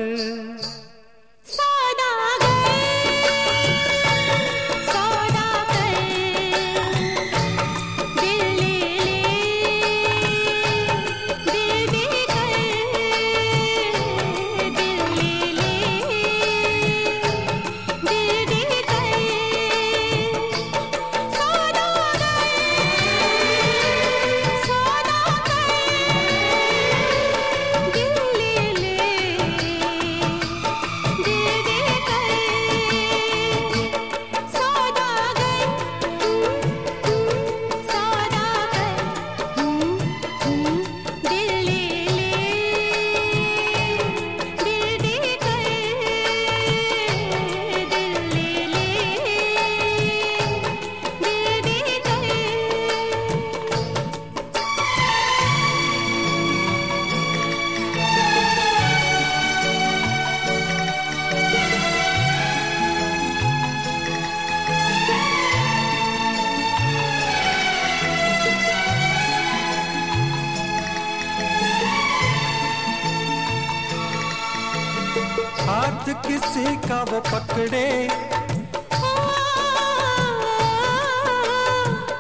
किसी 76.41 76.89
का 76.89 77.03
वो 77.03 77.21
पकड़े? 77.21 78.09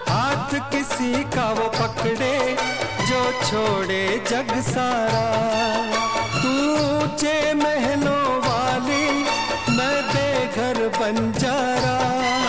हाथ 0.08 0.70
किसी 0.70 1.24
का 1.24 1.52
वो 1.52 1.68
पकड़े? 1.68 2.56
जो 3.06 3.32
छोड़े 3.32 4.24
जग 4.28 4.60
सारा। 4.60 5.24
तू 6.42 6.52
ऊँचे 6.74 7.54
महलों 7.54 8.38
वाली, 8.38 9.22
मैं 9.76 10.02
बेघर 10.02 10.88
बन 11.00 11.32
जा 11.32 11.74
रहा। 11.78 12.39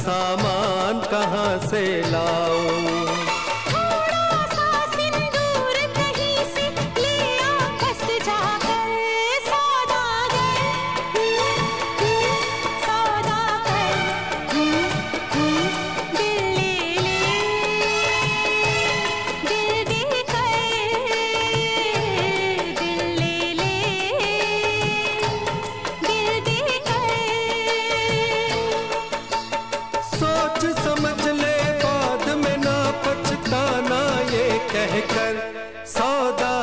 सामा 0.00 0.55
कहकर 34.76 35.36
सौदागर 35.92 36.55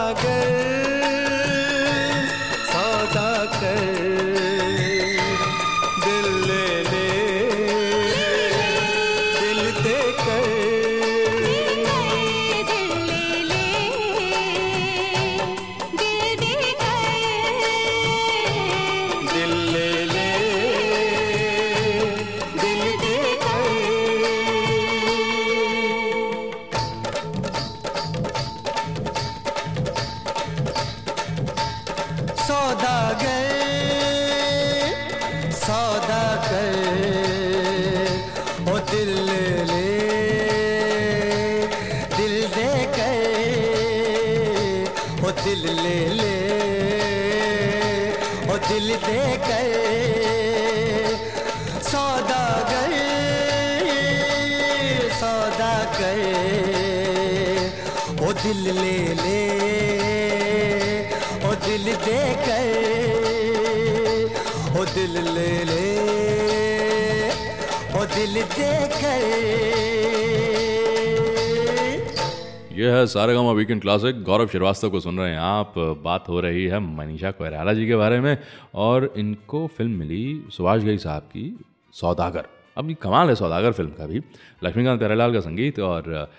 सारेगामा 73.05 73.51
वीकेंड 73.51 73.81
क्लासिक 73.81 74.21
गौरव 74.23 74.47
श्रीवास्तव 74.47 74.89
को 74.89 74.99
सुन 74.99 75.17
रहे 75.19 75.29
हैं 75.31 75.39
आप। 75.39 75.73
बात 76.03 76.29
हो 76.29 76.39
रही 76.39 76.65
है 76.65 76.79
मनीषा 76.79 77.31
कोयराला 77.31 77.73
जी 77.73 77.87
के 77.87 77.95
बारे 77.95 78.19
में 78.19 78.37
और 78.75 79.13
इनको 79.17 79.65
फ़िल्म 79.67 79.99
मिली 79.99 80.43
सुभाष 80.51 80.81
गई 80.81 80.97
साहब 80.97 81.23
की 81.23 81.45
सौदागर। 81.93 82.47
अब 82.77 82.89
ये 82.89 82.95
कमाल 83.01 83.29
है 83.29 83.35
सौदागर 83.35 83.71
फ़िल्म 83.71 83.91
का 83.91 84.05
भी। 84.07 84.21
लक्ष्मीकांत 84.63 84.99
प्यारेलाल 84.99 85.33
का 85.33 85.39
संगीत 85.39 85.79
और 85.79 86.29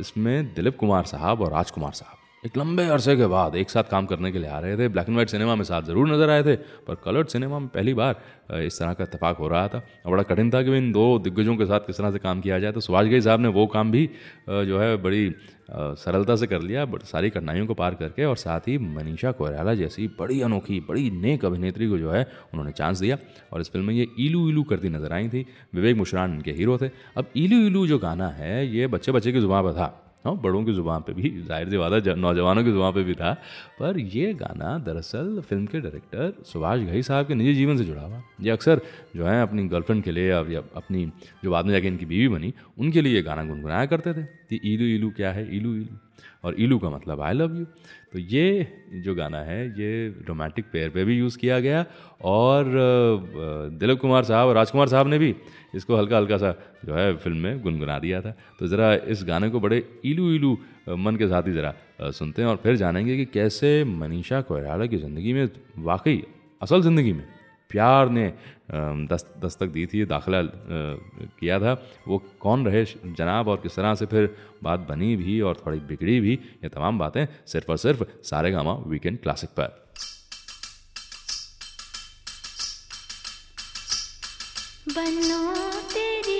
इसमें 0.00 0.54
दिलीप 0.54 0.76
कुमार 0.76 1.04
साहब 1.06 1.40
और 1.40 1.52
राजकुमार 1.52 1.92
साहब। 1.92 2.16
एक 2.42 2.56
लंबे 2.56 2.84
अरसे 2.88 3.14
के 3.16 3.26
बाद 3.26 3.56
एक 3.56 3.70
साथ 3.70 3.84
काम 3.84 4.06
करने 4.06 4.30
के 4.32 4.38
लिए 4.38 4.48
आ 4.48 4.58
रहे 4.60 4.76
थे। 4.78 4.86
ब्लैक 4.88 5.06
एंड 5.06 5.14
व्हाइट 5.14 5.28
सिनेमा 5.28 5.54
में 5.54 5.64
साथ 5.64 5.82
ज़रूर 5.82 6.08
नज़र 6.08 6.30
आए 6.30 6.42
थे, 6.42 6.54
पर 6.86 6.94
कलर्ड 7.04 7.28
सिनेमा 7.28 7.58
में 7.58 7.68
पहली 7.68 7.94
बार 7.94 8.62
इस 8.64 8.78
तरह 8.78 8.92
का 8.92 9.04
इतफाक 9.04 9.36
हो 9.36 9.48
रहा 9.48 9.66
था। 9.68 9.78
और 9.78 10.12
बड़ा 10.12 10.22
कठिन 10.22 10.50
था 10.50 10.62
कि 10.62 10.76
इन 10.76 10.90
दो 10.92 11.18
दिग्गजों 11.18 11.56
के 11.56 11.66
साथ 11.66 11.80
किस 11.86 11.98
तरह 11.98 12.10
से 12.10 12.18
काम 12.18 12.40
किया 12.40 12.58
जाए। 12.58 12.72
तो 12.72 12.80
सुभाष 12.80 13.06
घई 13.06 13.20
साहब 13.20 13.40
ने 13.40 13.48
वो 13.50 13.66
काम 13.66 13.90
भी 13.90 14.08
जो 14.48 14.78
है 14.80 14.96
बड़ी 14.96 15.32
सरलता 15.70 16.36
से 16.36 16.46
कर 16.46 16.62
लिया, 16.62 16.84
बड़ी 16.86 17.06
सारी 17.06 17.30
कठिनाइयों 17.30 17.66
को 17.66 17.74
पार 17.74 17.94
करके 17.94 18.24
और 18.24 18.36
साथ 18.38 18.68
ही 18.68 18.78
मनीषा 18.80 19.32
कोयराला 19.32 19.74
जैसी 19.76 20.08
बड़ी 20.18 20.40
अनोखी, 20.40 20.80
बड़ी 20.80 21.10
नेक 21.12 21.44
अभिनेत्री 21.44 21.88
को 21.88 21.98
जो 21.98 22.10
है 22.10 22.26
उन्होंने 22.52 22.72
चांस 22.72 23.00
दिया। 23.00 23.18
और 23.52 23.60
इस 23.60 23.70
फ़िल्म 23.72 23.86
में 23.86 23.94
ये 23.94 24.06
ईलू 24.20 24.48
ईलू 24.48 24.62
करती 24.64 24.88
नज़र 24.90 25.12
आई 25.12 25.28
थी। 25.28 25.46
विवेक 25.74 25.96
मुशरान 25.96 26.34
इनके 26.34 26.52
हीरो 26.52 26.78
थे। 26.78 26.90
अब 27.16 27.32
ईलू 27.36 27.66
ईलू 27.66 27.86
जो 27.86 27.98
गाना 27.98 28.28
है, 28.30 28.66
ये 28.66 28.86
बच्चे 28.86 29.12
बच्चे 29.12 29.32
की 29.32 29.40
ज़ुबान 29.40 29.64
पर 29.64 29.72
था। 29.72 29.96
हाँ 30.24 30.36
बड़ों 30.36 30.64
की 30.64 30.72
ज़ुबान 30.72 31.02
पे 31.02 31.12
भी, 31.12 31.28
ज़ाहिर 31.42 31.70
सी 31.70 31.76
वादा 31.76 32.14
नौजवानों 32.14 32.64
की 32.64 32.70
ज़ुबान 32.70 32.92
पे 32.92 33.02
भी 33.02 33.14
था। 33.14 33.32
पर 33.80 33.98
यह 33.98 34.32
गाना 34.32 34.78
दरअसल 34.78 35.40
फ़िल्म 35.40 35.66
के 35.66 35.80
डायरेक्टर 35.80 36.32
सुभाष 36.44 36.80
घई 36.80 37.02
साहब 37.02 37.26
के 37.26 37.34
निजी 37.34 37.54
जीवन 37.54 37.76
से 37.76 37.84
जुड़ा 37.84 38.02
हुआ। 38.02 38.22
ये 38.40 38.50
अक्सर 38.50 38.80
जो 39.16 39.24
है 39.24 39.42
अपनी 39.42 39.68
गर्लफ्रेंड 39.68 40.02
के 40.04 40.12
लिए 40.12 40.28
या 40.28 40.62
अपनी, 40.76 41.12
जो 41.44 41.50
बाद 41.50 41.64
में 41.64 41.72
जाके 41.72 41.86
इनकी 41.86 42.06
बीवी 42.06 42.28
बनी, 42.28 42.52
उनके 42.78 43.02
लिए 43.02 43.14
ये 43.14 43.22
गाना 43.22 43.44
गुनगुनाया 43.44 43.86
करते 43.86 44.12
थे। 44.14 44.22
कि 44.22 44.60
ईलू 44.64 44.84
ईलू 44.84 45.10
क्या 45.10 45.32
है? 45.32 45.56
ILU 45.56 45.74
ILU. 45.74 45.96
और 46.44 46.54
ईलू 46.58 46.78
का 46.78 46.90
मतलब 46.90 47.20
आई 47.20 47.34
लव 47.34 47.56
यू 47.58 47.64
तो 48.12 48.18
ये 48.18 48.66
जो 49.04 49.14
गाना 49.14 49.38
है 49.38 49.60
ये 49.80 50.08
रोमांटिक 50.28 50.64
पेयर 50.72 50.88
पे 50.90 51.04
भी 51.04 51.18
यूज़ 51.18 51.38
किया 51.38 51.58
गया 51.60 51.84
और 52.24 52.64
दिलीप 53.80 54.00
कुमार 54.00 54.24
साहब 54.24 54.48
और 54.48 54.54
राजकुमार 54.54 54.88
साहब 54.88 55.08
ने 55.08 55.18
भी 55.18 55.34
इसको 55.74 55.96
हल्का 55.96 56.16
हल्का 56.16 56.36
सा 56.36 56.54
जो 56.84 56.94
है 56.94 57.14
फ़िल्म 57.16 57.36
में 57.36 57.60
गुनगुना 57.62 57.98
दिया 57.98 58.20
था। 58.20 58.34
तो 58.58 58.66
ज़रा 58.66 58.94
इस 59.14 59.24
गाने 59.24 59.48
को 59.50 59.60
बड़े 59.60 59.82
ईलू 60.06 60.56
अ, 60.88 60.94
मन 60.94 61.16
के 61.16 61.28
साथ 61.28 61.42
ही 61.42 61.52
ज़रा 61.52 61.74
सुनते 62.10 62.42
हैं 62.42 62.48
और 62.48 62.56
फिर 62.56 62.76
जानेंगे 62.76 63.16
कि 63.16 63.24
कैसे 63.24 63.72
मनीषा 63.84 64.40
कोयराला 64.40 64.86
की 64.86 64.96
ज़िंदगी 64.98 65.32
में 65.32 65.48
वाकई 65.78 66.22
असल 66.60 66.82
ज़िंदगी 66.82 67.12
में 67.12 67.24
प्यार 67.70 68.08
ने 68.10 68.26
दस, 69.10 69.24
दस्तक 69.44 69.66
दी 69.68 69.86
थी 69.86 70.04
दाखिला 70.06 70.42
किया 71.38 71.58
था। 71.58 71.72
वो 72.08 72.18
कौन 72.40 72.66
रहे 72.66 72.84
जनाब 73.18 73.48
और 73.48 73.56
किस 73.60 73.76
तरह 73.76 73.94
से 73.94 74.06
फिर 74.06 74.34
बात 74.62 74.80
बनी 74.88 75.14
भी 75.16 75.40
और 75.40 75.62
थोड़ी 75.66 75.78
बिगड़ी 75.90 76.20
भी 76.20 76.32
ये 76.32 76.68
तमाम 76.68 76.98
बातें 76.98 77.26
सिर्फ़ 77.46 77.70
और 77.70 77.76
सिर्फ़ 77.78 78.02
सारे 78.24 78.50
गामा 78.50 78.74
वीकेंड 78.86 79.18
क्लासिक 79.22 79.50
पर। 79.50 79.78
बनो 84.88 85.42
तेरी 85.92 86.38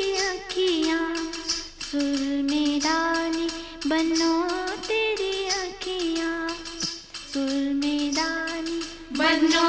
सुर 1.83 2.21
में 2.43 2.79
डाली 2.81 3.47
बनो 3.87 4.35
तेरी 4.79 5.33
अखियाँ 5.55 6.49
सुर 7.33 7.75
में 7.75 8.13
डाली 8.15 8.79
बनो 9.19 9.69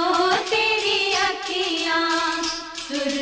तेरी 0.49 0.70
अखियाँ 2.91 3.20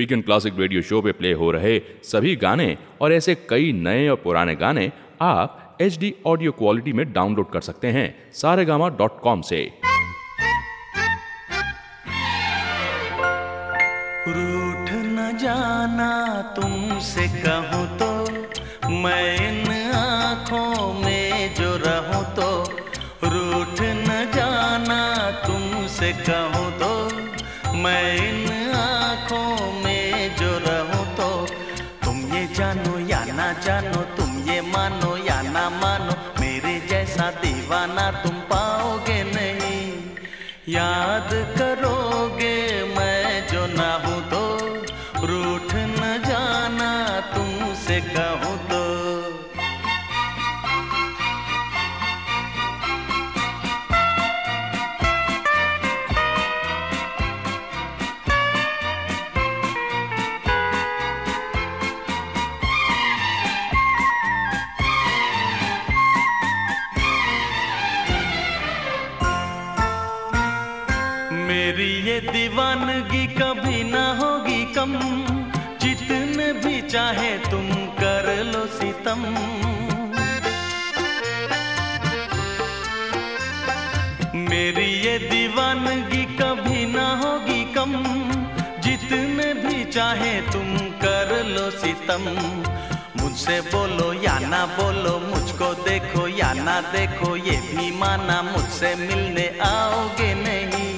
वीकेंड 0.00 0.24
क्लासिक 0.24 0.58
रेडियो 0.58 0.82
शो 0.90 1.00
पे 1.02 1.12
प्ले 1.12 1.32
हो 1.40 1.50
रहे 1.50 1.78
सभी 2.04 2.34
गाने 2.44 2.68
और 3.02 3.12
ऐसे 3.12 3.34
कई 3.50 3.72
नए 3.86 4.08
और 4.08 4.16
पुराने 4.24 4.54
गाने 4.62 4.90
आप 5.22 5.78
एच 5.80 5.98
डी 5.98 6.14
ऑडियो 6.26 6.52
क्वालिटी 6.60 6.92
में 6.92 7.04
डाउनलोड 7.12 7.50
कर 7.52 7.60
सकते 7.68 7.88
हैं 7.96 8.08
सारेगामा 8.34 8.88
डॉट 8.98 9.20
कॉम 9.20 9.40
से। 9.50 9.60
रूठ 14.28 14.90
न 15.16 15.28
जाना 15.42 16.10
तुमसे 16.56 17.26
कहूँ 17.38 17.84
तो 18.00 18.10
मैं 19.02 19.24
इन 19.48 19.70
आँखों 19.96 20.92
में 21.02 21.54
जो 21.54 21.70
रहूँ 21.86 22.24
तो 22.36 22.49
चाहे 90.10 90.40
तुम 90.42 90.70
कर 91.02 91.28
लो 91.46 91.70
सितम। 91.70 92.24
मुझसे 93.16 93.60
बोलो 93.60 94.12
या 94.12 94.38
ना 94.38 94.64
बोलो, 94.66 95.12
मुझको 95.18 95.68
देखो 95.84 96.26
या 96.28 96.52
ना 96.52 96.80
देखो, 96.90 97.36
ये 97.36 97.56
भी 97.66 97.90
माना 97.98 98.40
मुझसे 98.42 98.94
मिलने 98.96 99.46
आओगे 99.62 100.34
नहीं। 100.34 100.90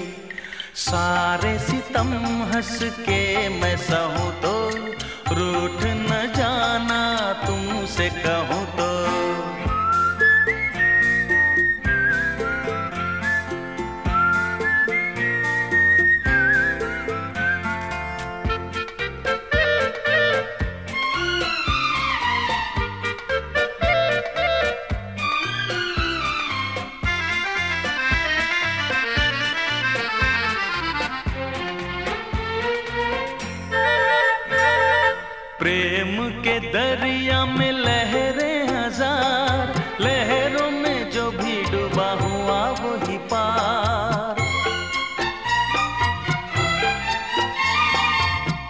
सारे 0.84 1.58
सितम 1.58 2.12
हंस 2.54 2.78
के 3.00 3.48
मैं 3.60 3.76
सहूँ 3.76 4.30
तो 4.40 4.54
रूठ 5.34 5.84
न 5.84 6.32
जाना 6.36 7.02
तुमसे 7.46 8.08
कहूँ 8.16 8.64
तो। 8.72 9.01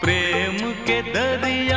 प्रेम 0.02 0.56
के 0.86 1.00
दरिया 1.14 1.71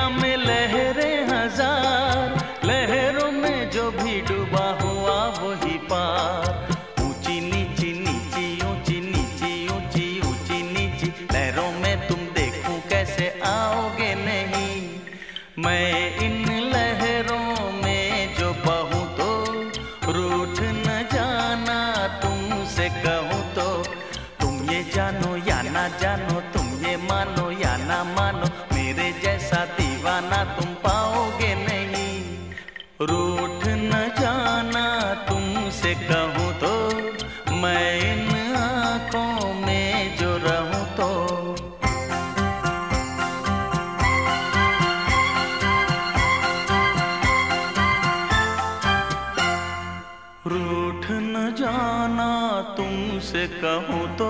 कहूँ 53.65 54.17
तो 54.17 54.27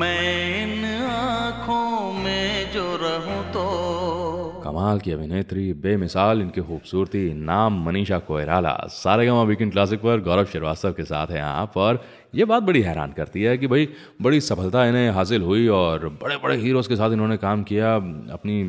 मैं 0.00 0.62
इन 0.62 0.84
आँखों 1.04 2.12
में 2.12 2.72
जो 2.72 2.96
रहूँ 2.96 3.52
तो। 3.52 3.64
कमाल 4.64 5.00
की 5.00 5.12
अभिनेत्री, 5.12 5.72
बेमिसाल, 5.72 6.40
इनकी 6.42 6.60
खूबसूरती, 6.60 7.34
नाम 7.34 7.84
मनीषा 7.84 8.18
कोयराला 8.18 8.86
सारेगामा 8.88 9.42
वीकेंड 9.42 9.72
क्लासिक 9.72 10.00
पर 10.00 10.20
गौरव 10.20 10.44
श्रीवास्तव 10.44 10.92
के 10.92 11.04
साथ 11.04 11.26
हैं 11.26 11.42
आप, 11.42 11.76
और 11.76 12.02
ये 12.34 12.44
बात 12.44 12.62
बड़ी 12.62 12.82
हैरान 12.82 13.12
करती 13.12 13.42
है 13.42 13.58
कि 13.58 13.66
भाई, 13.66 13.88
बड़ी 14.22 14.40
सफलता 14.40 14.86
इन्हें 14.86 15.10
हासिल 15.10 15.42
हुई, 15.42 15.68
और 15.68 16.08
बड़े 16.22 16.36
बड़े 16.36 16.56
हीरोज़ 16.56 16.88
के 16.88 16.96
साथ 16.96 17.10
इन्होंने 17.10 17.36
काम 17.36 17.62
किया। 17.62 17.94
अपनी 18.32 18.64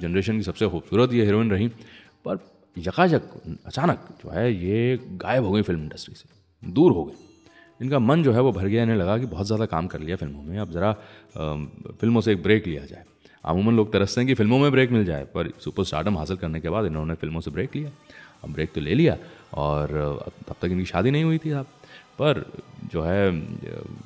जनरेशन 0.00 0.36
की 0.36 0.42
सबसे 0.42 0.68
खूबसूरत 0.68 1.12
ये 1.12 1.24
हीरोइन 1.24 1.50
रही, 1.50 1.68
पर 2.24 2.38
यकायक 2.78 3.30
अचानक 3.66 4.08
जो 4.24 4.30
है, 4.30 4.52
ये 4.54 4.98
गायब 5.02 5.44
हो 5.44 5.52
गई 5.52 5.62
फ़िल्म 5.62 5.82
इंडस्ट्री 5.82 6.14
से, 6.14 6.28
दूर 6.72 6.92
हो 6.92 7.04
गई। 7.04 7.25
इनका 7.80 7.98
मन 7.98 8.22
जो 8.22 8.32
है 8.32 8.40
वो 8.40 8.52
भर 8.52 8.66
गया, 8.66 8.82
इन्हें 8.82 8.96
लगा 8.96 9.18
कि 9.18 9.26
बहुत 9.26 9.46
ज़्यादा 9.46 9.66
काम 9.66 9.86
कर 9.86 10.00
लिया 10.00 10.16
फ़िल्मों 10.16 10.42
में। 10.42 10.58
अब 10.58 10.70
ज़रा 10.72 10.92
फ़िल्मों 12.00 12.20
से 12.20 12.32
एक 12.32 12.42
ब्रेक 12.42 12.66
लिया 12.66 12.84
जाए। 12.86 13.04
अमूमन 13.44 13.76
लोग 13.76 13.92
तरसते 13.92 14.20
हैं 14.20 14.28
कि 14.28 14.34
फ़िल्मों 14.34 14.58
में 14.58 14.70
ब्रेक 14.72 14.90
मिल 14.90 15.04
जाए, 15.04 15.24
पर 15.34 15.50
सुपर 15.60 15.84
स्टार्डम 15.84 16.16
हासिल 16.18 16.36
करने 16.36 16.60
के 16.60 16.68
बाद 16.68 16.86
इन्होंने 16.86 17.14
फ़िल्मों 17.14 17.40
से 17.40 17.50
ब्रेक 17.50 17.76
लिया। 17.76 17.90
अब 18.44 18.52
ब्रेक 18.52 18.72
तो 18.74 18.80
ले 18.80 18.94
लिया, 18.94 19.16
और 19.54 19.88
तब 20.48 20.54
तक 20.62 20.66
इनकी 20.66 20.84
शादी 20.86 21.10
नहीं 21.10 21.24
हुई 21.24 21.38
थी 21.38 21.50
साहब। 21.50 21.66
पर 22.18 22.44
जो 22.92 23.02
है, 23.02 23.22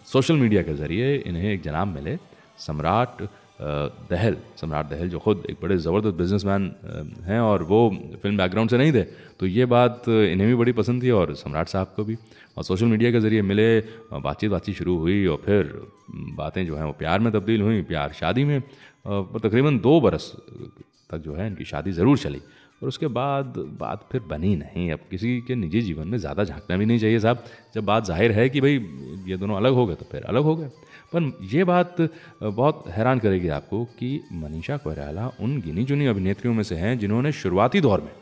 सोशल 0.06 0.36
मीडिया 0.36 0.62
के 0.62 0.74
ज़रिए 0.74 1.14
इन्हें 1.16 1.52
एक 1.52 1.62
जनाब 1.62 1.88
मिले, 1.88 2.16
सम्राट 2.58 3.22
दहल। 4.10 4.36
सम्राट 4.56 4.88
दहल 4.90 5.08
जो 5.08 5.18
खुद 5.18 5.42
एक 5.50 5.56
बड़े 5.62 5.76
ज़बरदस्त 5.78 6.16
बिजनेसमैन 6.16 6.70
हैं, 7.24 7.40
और 7.40 7.62
वो 7.62 7.88
फ़िल्म 8.22 8.36
बैकग्राउंड 8.36 8.70
से 8.70 8.78
नहीं 8.78 8.92
थे। 8.92 9.02
तो 9.40 9.46
ये 9.46 9.64
बात 9.66 10.08
इन्हें 10.08 10.48
भी 10.48 10.54
बड़ी 10.54 10.72
पसंद 10.72 11.02
थी, 11.02 11.10
और 11.12 11.34
सम्राट 11.36 11.68
साहब 11.68 11.92
को 11.96 12.04
भी। 12.04 12.16
और 12.56 12.64
सोशल 12.64 12.86
मीडिया 12.86 13.10
के 13.12 13.20
ज़रिए 13.20 13.42
मिले 13.42 13.68
बातचीत 14.12 14.50
बातचीत 14.50 14.76
शुरू 14.76 14.96
हुई 14.98 15.26
और 15.26 15.42
फिर 15.44 15.72
बातें 16.36 16.64
जो 16.66 16.76
हैं 16.76 16.84
वो 16.84 16.92
प्यार 16.98 17.20
में 17.20 17.32
तब्दील 17.32 17.62
हुई, 17.62 17.82
प्यार 17.82 18.12
शादी 18.12 18.44
में 18.44 18.60
पर 19.06 19.38
तकरीबन 19.38 19.78
दो 19.80 20.00
बरस 20.00 20.32
तक 21.10 21.18
जो 21.18 21.34
है 21.34 21.46
इनकी 21.46 21.64
शादी 21.64 21.92
ज़रूर 21.92 22.18
चली। 22.18 22.40
और 22.82 22.88
उसके 22.88 23.06
बाद 23.08 23.54
बात 23.80 24.06
फिर 24.12 24.20
बनी 24.28 24.54
नहीं। 24.56 24.90
अब 24.92 24.98
किसी 25.10 25.40
के 25.46 25.54
निजी 25.54 25.80
जीवन 25.82 26.08
में 26.08 26.18
ज़्यादा 26.18 26.44
झांकना 26.44 26.76
भी 26.76 26.86
नहीं 26.86 26.98
चाहिए 26.98 27.18
साहब। 27.20 27.44
जब 27.74 27.84
बात 27.84 28.04
ज़ाहिर 28.06 28.32
है 28.32 28.48
कि 28.48 28.60
भाई, 28.60 28.72
ये 29.26 29.36
दोनों 29.36 29.56
अलग 29.56 29.72
हो 29.72 29.86
गए 29.86 29.94
तो 29.94 30.06
फिर 30.12 30.22
अलग 30.24 30.42
हो 30.42 30.54
गए। 30.56 30.68
पर 31.12 31.32
ये 31.52 31.64
बात 31.64 31.96
बहुत 32.42 32.84
हैरान 32.88 33.18
करेगी 33.18 33.48
आपको 33.50 33.84
कि 33.98 34.20
मनीषा 34.32 34.76
कोयराला 34.76 35.30
उन 35.40 35.60
गिनी 35.60 35.84
चुनी 35.84 36.06
अभिनेत्रियों 36.06 36.54
में 36.54 36.62
से 36.62 36.76
हैं 36.76 36.98
जिन्होंने 36.98 37.32
शुरुआती 37.32 37.80
दौर 37.80 38.00
में 38.00 38.12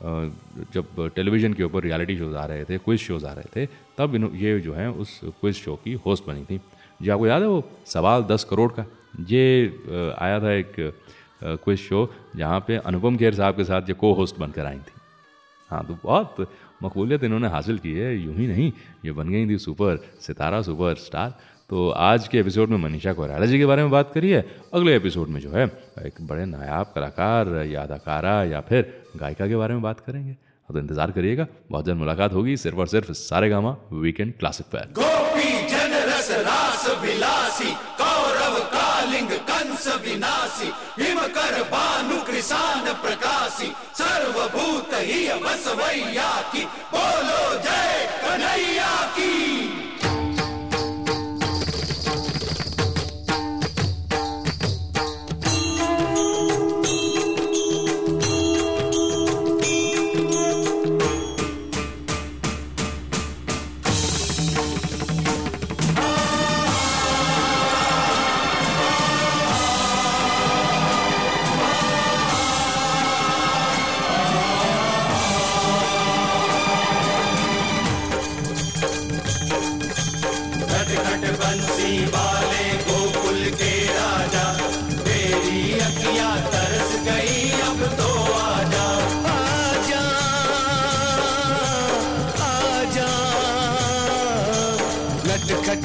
जब 0.00 1.10
टेलीविज़न 1.14 1.52
के 1.52 1.62
ऊपर 1.62 1.82
रियलिटी 1.82 2.16
शोज़ 2.18 2.34
आ 2.36 2.44
रहे 2.46 2.64
थे, 2.64 2.78
क्विज 2.78 3.00
शोज़ 3.00 3.26
आ 3.26 3.32
रहे 3.32 3.48
थे, 3.56 3.68
तब 3.98 4.14
इन 4.14 4.30
ये 4.34 4.58
जो 4.60 4.74
है, 4.74 4.90
उस 4.90 5.20
क्विज 5.24 5.54
शो 5.54 5.76
की 5.84 5.92
होस्ट 6.06 6.26
बनी 6.26 6.44
थी। 6.44 6.60
जी, 7.02 7.08
आपको 7.08 7.26
याद 7.26 7.42
है 7.42 7.48
वो 7.48 7.62
सवाल 7.86 8.22
दस 8.24 8.44
करोड़ 8.44 8.70
का? 8.72 8.86
ये 9.20 10.14
आया 10.18 10.40
था 10.40 10.52
एक 10.52 10.74
क्विज 11.44 11.78
शो 11.78 12.08
जहाँ 12.36 12.60
पे 12.66 12.76
अनुपम 12.78 13.16
खेर 13.16 13.34
साहब 13.34 13.56
के 13.56 13.64
साथ 13.64 13.88
ये 13.88 13.94
को 13.94 14.12
होस्ट 14.14 14.38
बनकर 14.38 14.66
आई 14.66 14.78
थी। 14.78 14.92
हाँ 15.70 15.84
तो 15.86 15.96
बहुत 16.04 16.48
मकबूलियत 16.82 17.24
इन्होंने 17.24 17.48
हासिल 17.48 17.78
की 17.78 17.92
है, 17.92 18.16
यूँ 18.16 18.34
ही 18.34 18.46
नहीं, 18.46 18.72
ये 19.04 19.12
बन 19.12 19.28
गई 19.28 19.46
थी 19.48 19.58
सुपर, 19.58 19.96
सितारा 20.20 20.60
सुपर 20.62 20.94
स्टार। 20.96 21.38
तो 21.70 21.88
आज 21.90 22.26
के 22.28 22.38
एपिसोड 22.38 22.68
में 22.68 22.76
मनीषा 22.78 23.12
कोराला 23.12 23.46
जी 23.46 23.58
के 23.58 23.66
बारे 23.66 23.82
में 23.82 23.90
बात 23.90 24.12
करिए, 24.12 24.42
अगले 24.74 24.96
एपिसोड 24.96 25.28
में 25.28 25.40
जो 25.40 25.50
है, 25.50 25.64
एक 26.06 26.20
बड़े 26.22 26.44
नायाब 26.46 26.92
कलाकार 26.94 27.54
या 27.66 27.82
अदाकारा 27.82 28.42
या 28.44 28.60
फिर 28.60 29.03
गायिका 29.16 29.46
के 29.48 29.56
बारे 29.56 29.74
में 29.74 29.82
बात 29.82 30.00
करेंगे। 30.00 30.36
तो 30.68 30.78
इंतज़ार 30.78 31.10
करिएगा, 31.10 31.46
बहुत 31.70 31.84
जल्द 31.86 31.98
मुलाकात 31.98 32.32
होगी। 32.32 32.56
सिर्फ़ 32.56 32.78
और 32.78 32.86
सिर्फ़ 32.88 33.12
सारे 33.14 33.48
गामा, 33.48 33.76
वीकेंड 33.94 34.32
क्लासिक 34.38 34.66
पर 34.66 34.92
गोपी 34.94 35.50
जन 35.68 35.92
रस 36.08 36.30
रास 36.40 36.86
विलासी, 37.02 37.70
कौरव, 38.00 38.58
कालिंग, 38.72 39.30
कंस, 39.50 39.86
विनाशी 40.04 40.72
हिम 40.98 41.20
कर 41.36 41.62
कृषान 42.26 42.86
प्रकाशी, 43.02 43.66
सर्वभूत, 43.94 44.94
ही 45.02 45.20
बसवैया 45.42 46.30
की 46.52 46.64
बोलो 46.92 47.42
जय 47.60 48.08
कन्हैया 48.22 48.92
की 49.16 49.83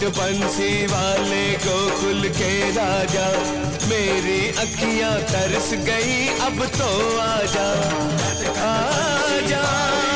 बंसी 0.09 0.85
वाले 0.85 1.51
गोकुल 1.51 2.29
के 2.29 2.71
राजा। 2.71 3.27
मेरी 3.89 4.39
अखियाँ 4.57 5.19
तरस 5.21 5.73
गई 5.73 6.27
अब 6.27 6.65
तो 6.65 7.19
आजा। 7.19 7.69
आजा। 8.69 10.08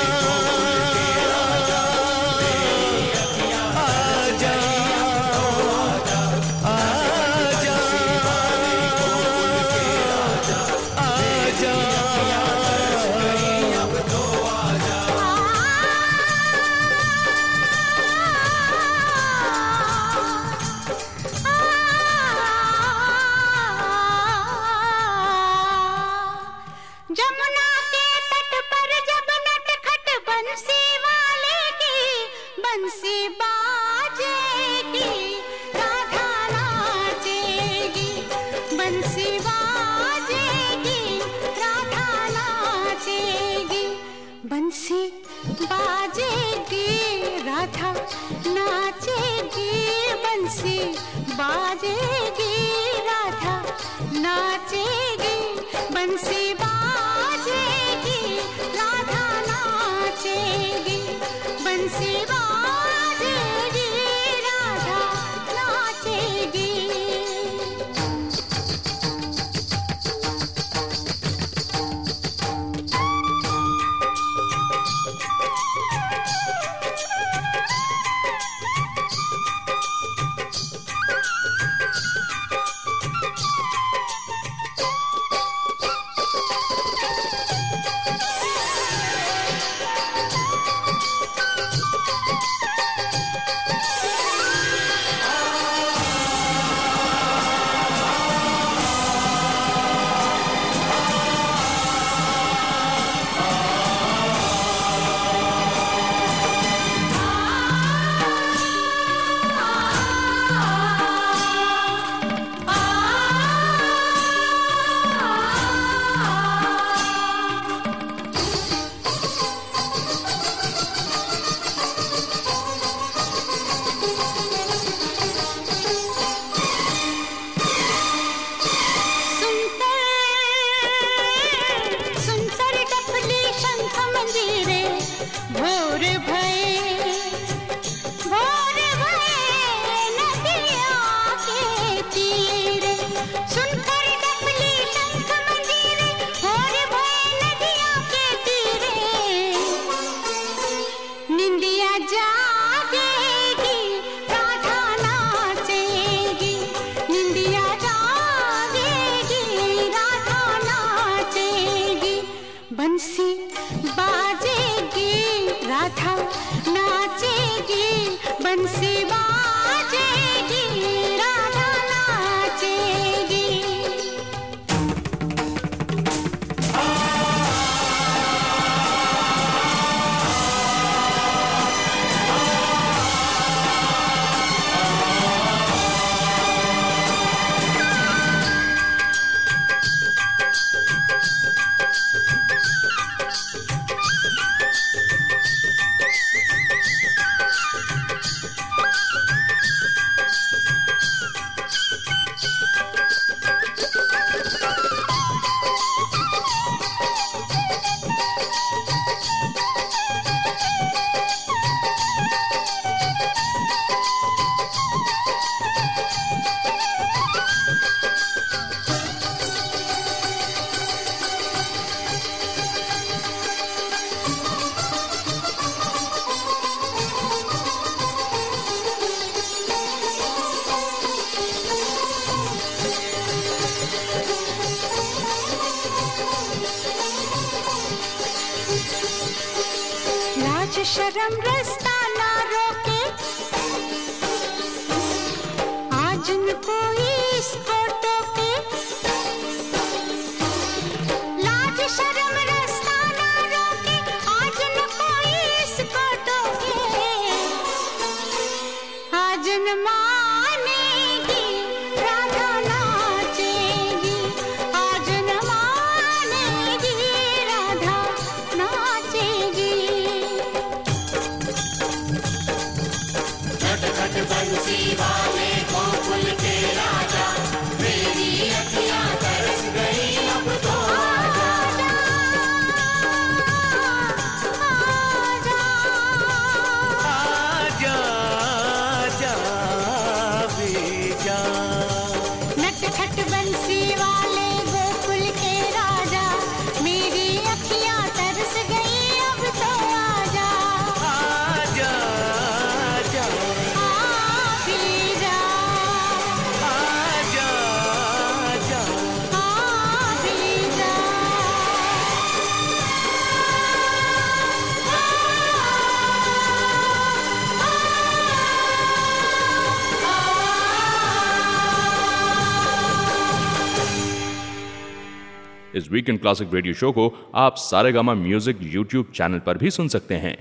वीकेंड 325.94 326.20
क्लासिक 326.20 326.54
रेडियो 326.54 326.74
शो 326.74 326.92
को 326.92 327.12
आप 327.38 327.56
सारेगामा 327.60 328.14
म्यूज़िक 328.16 328.60
यूट्यूब 328.74 329.12
चैनल 329.16 329.40
पर 329.40 329.58
भी 329.58 329.72
सुन 329.72 329.88
सकते 329.88 330.16
हैं। 330.16 330.38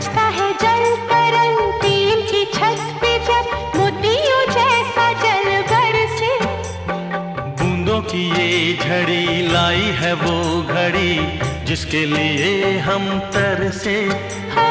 बजता 0.00 0.22
है 0.34 0.44
जल 0.60 0.84
तरंग 1.08 1.58
टीम 1.80 2.20
की 2.28 2.44
छत 2.52 2.78
पे 3.00 3.10
जब 3.24 3.50
मोतियों 3.76 4.38
जैसा 4.48 5.04
जल 5.22 5.48
बरसे 5.70 6.30
बूंदों 7.58 8.00
की 8.08 8.22
ये 8.30 8.48
झड़ी 8.76 9.26
लाई 9.48 9.92
है 10.00 10.12
वो 10.22 10.36
घड़ी 10.64 11.12
जिसके 11.66 12.04
लिए 12.06 12.78
हम 12.88 13.04
तरसे 13.36 13.96
हो 14.56 14.66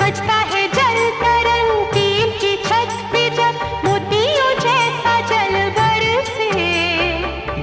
बजता 0.00 0.40
है 0.54 0.66
जल 0.78 1.00
तरंग 1.20 1.70
टीम 1.92 2.32
की 2.40 2.56
छत 2.64 2.98
पे 3.12 3.28
जब 3.36 3.62
मोतियों 3.84 4.50
जैसा 4.60 5.20
जल 5.32 5.58
बरसे 5.80 6.50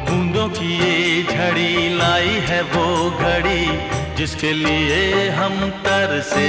बूंदों 0.10 0.50
की 0.60 0.76
ये 0.80 1.24
झड़ी 1.26 1.74
लाई 1.98 2.38
है 2.50 2.62
वो 2.76 2.86
घड़ी 3.12 3.99
जिसके 4.20 4.52
लिए 4.54 5.30
हम 5.30 5.54
तरसे 5.84 6.48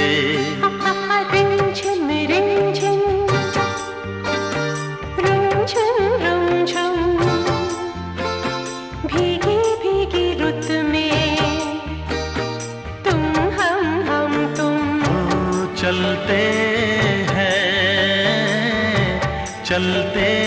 रुमझुम 5.25 5.99
रुमझुम 6.23 6.97
भीगी 9.11 9.57
भीगी 9.83 10.25
रुत 10.41 10.67
में 10.89 11.37
तुम 13.05 13.23
हम 13.59 13.85
हम 14.09 14.35
तुम। 14.57 14.77
चलते 15.81 16.41
हैं 17.35 17.55
चलते 19.65 20.40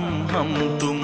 हम 0.00 0.22
हम 0.32 0.52
तुम 0.80 0.99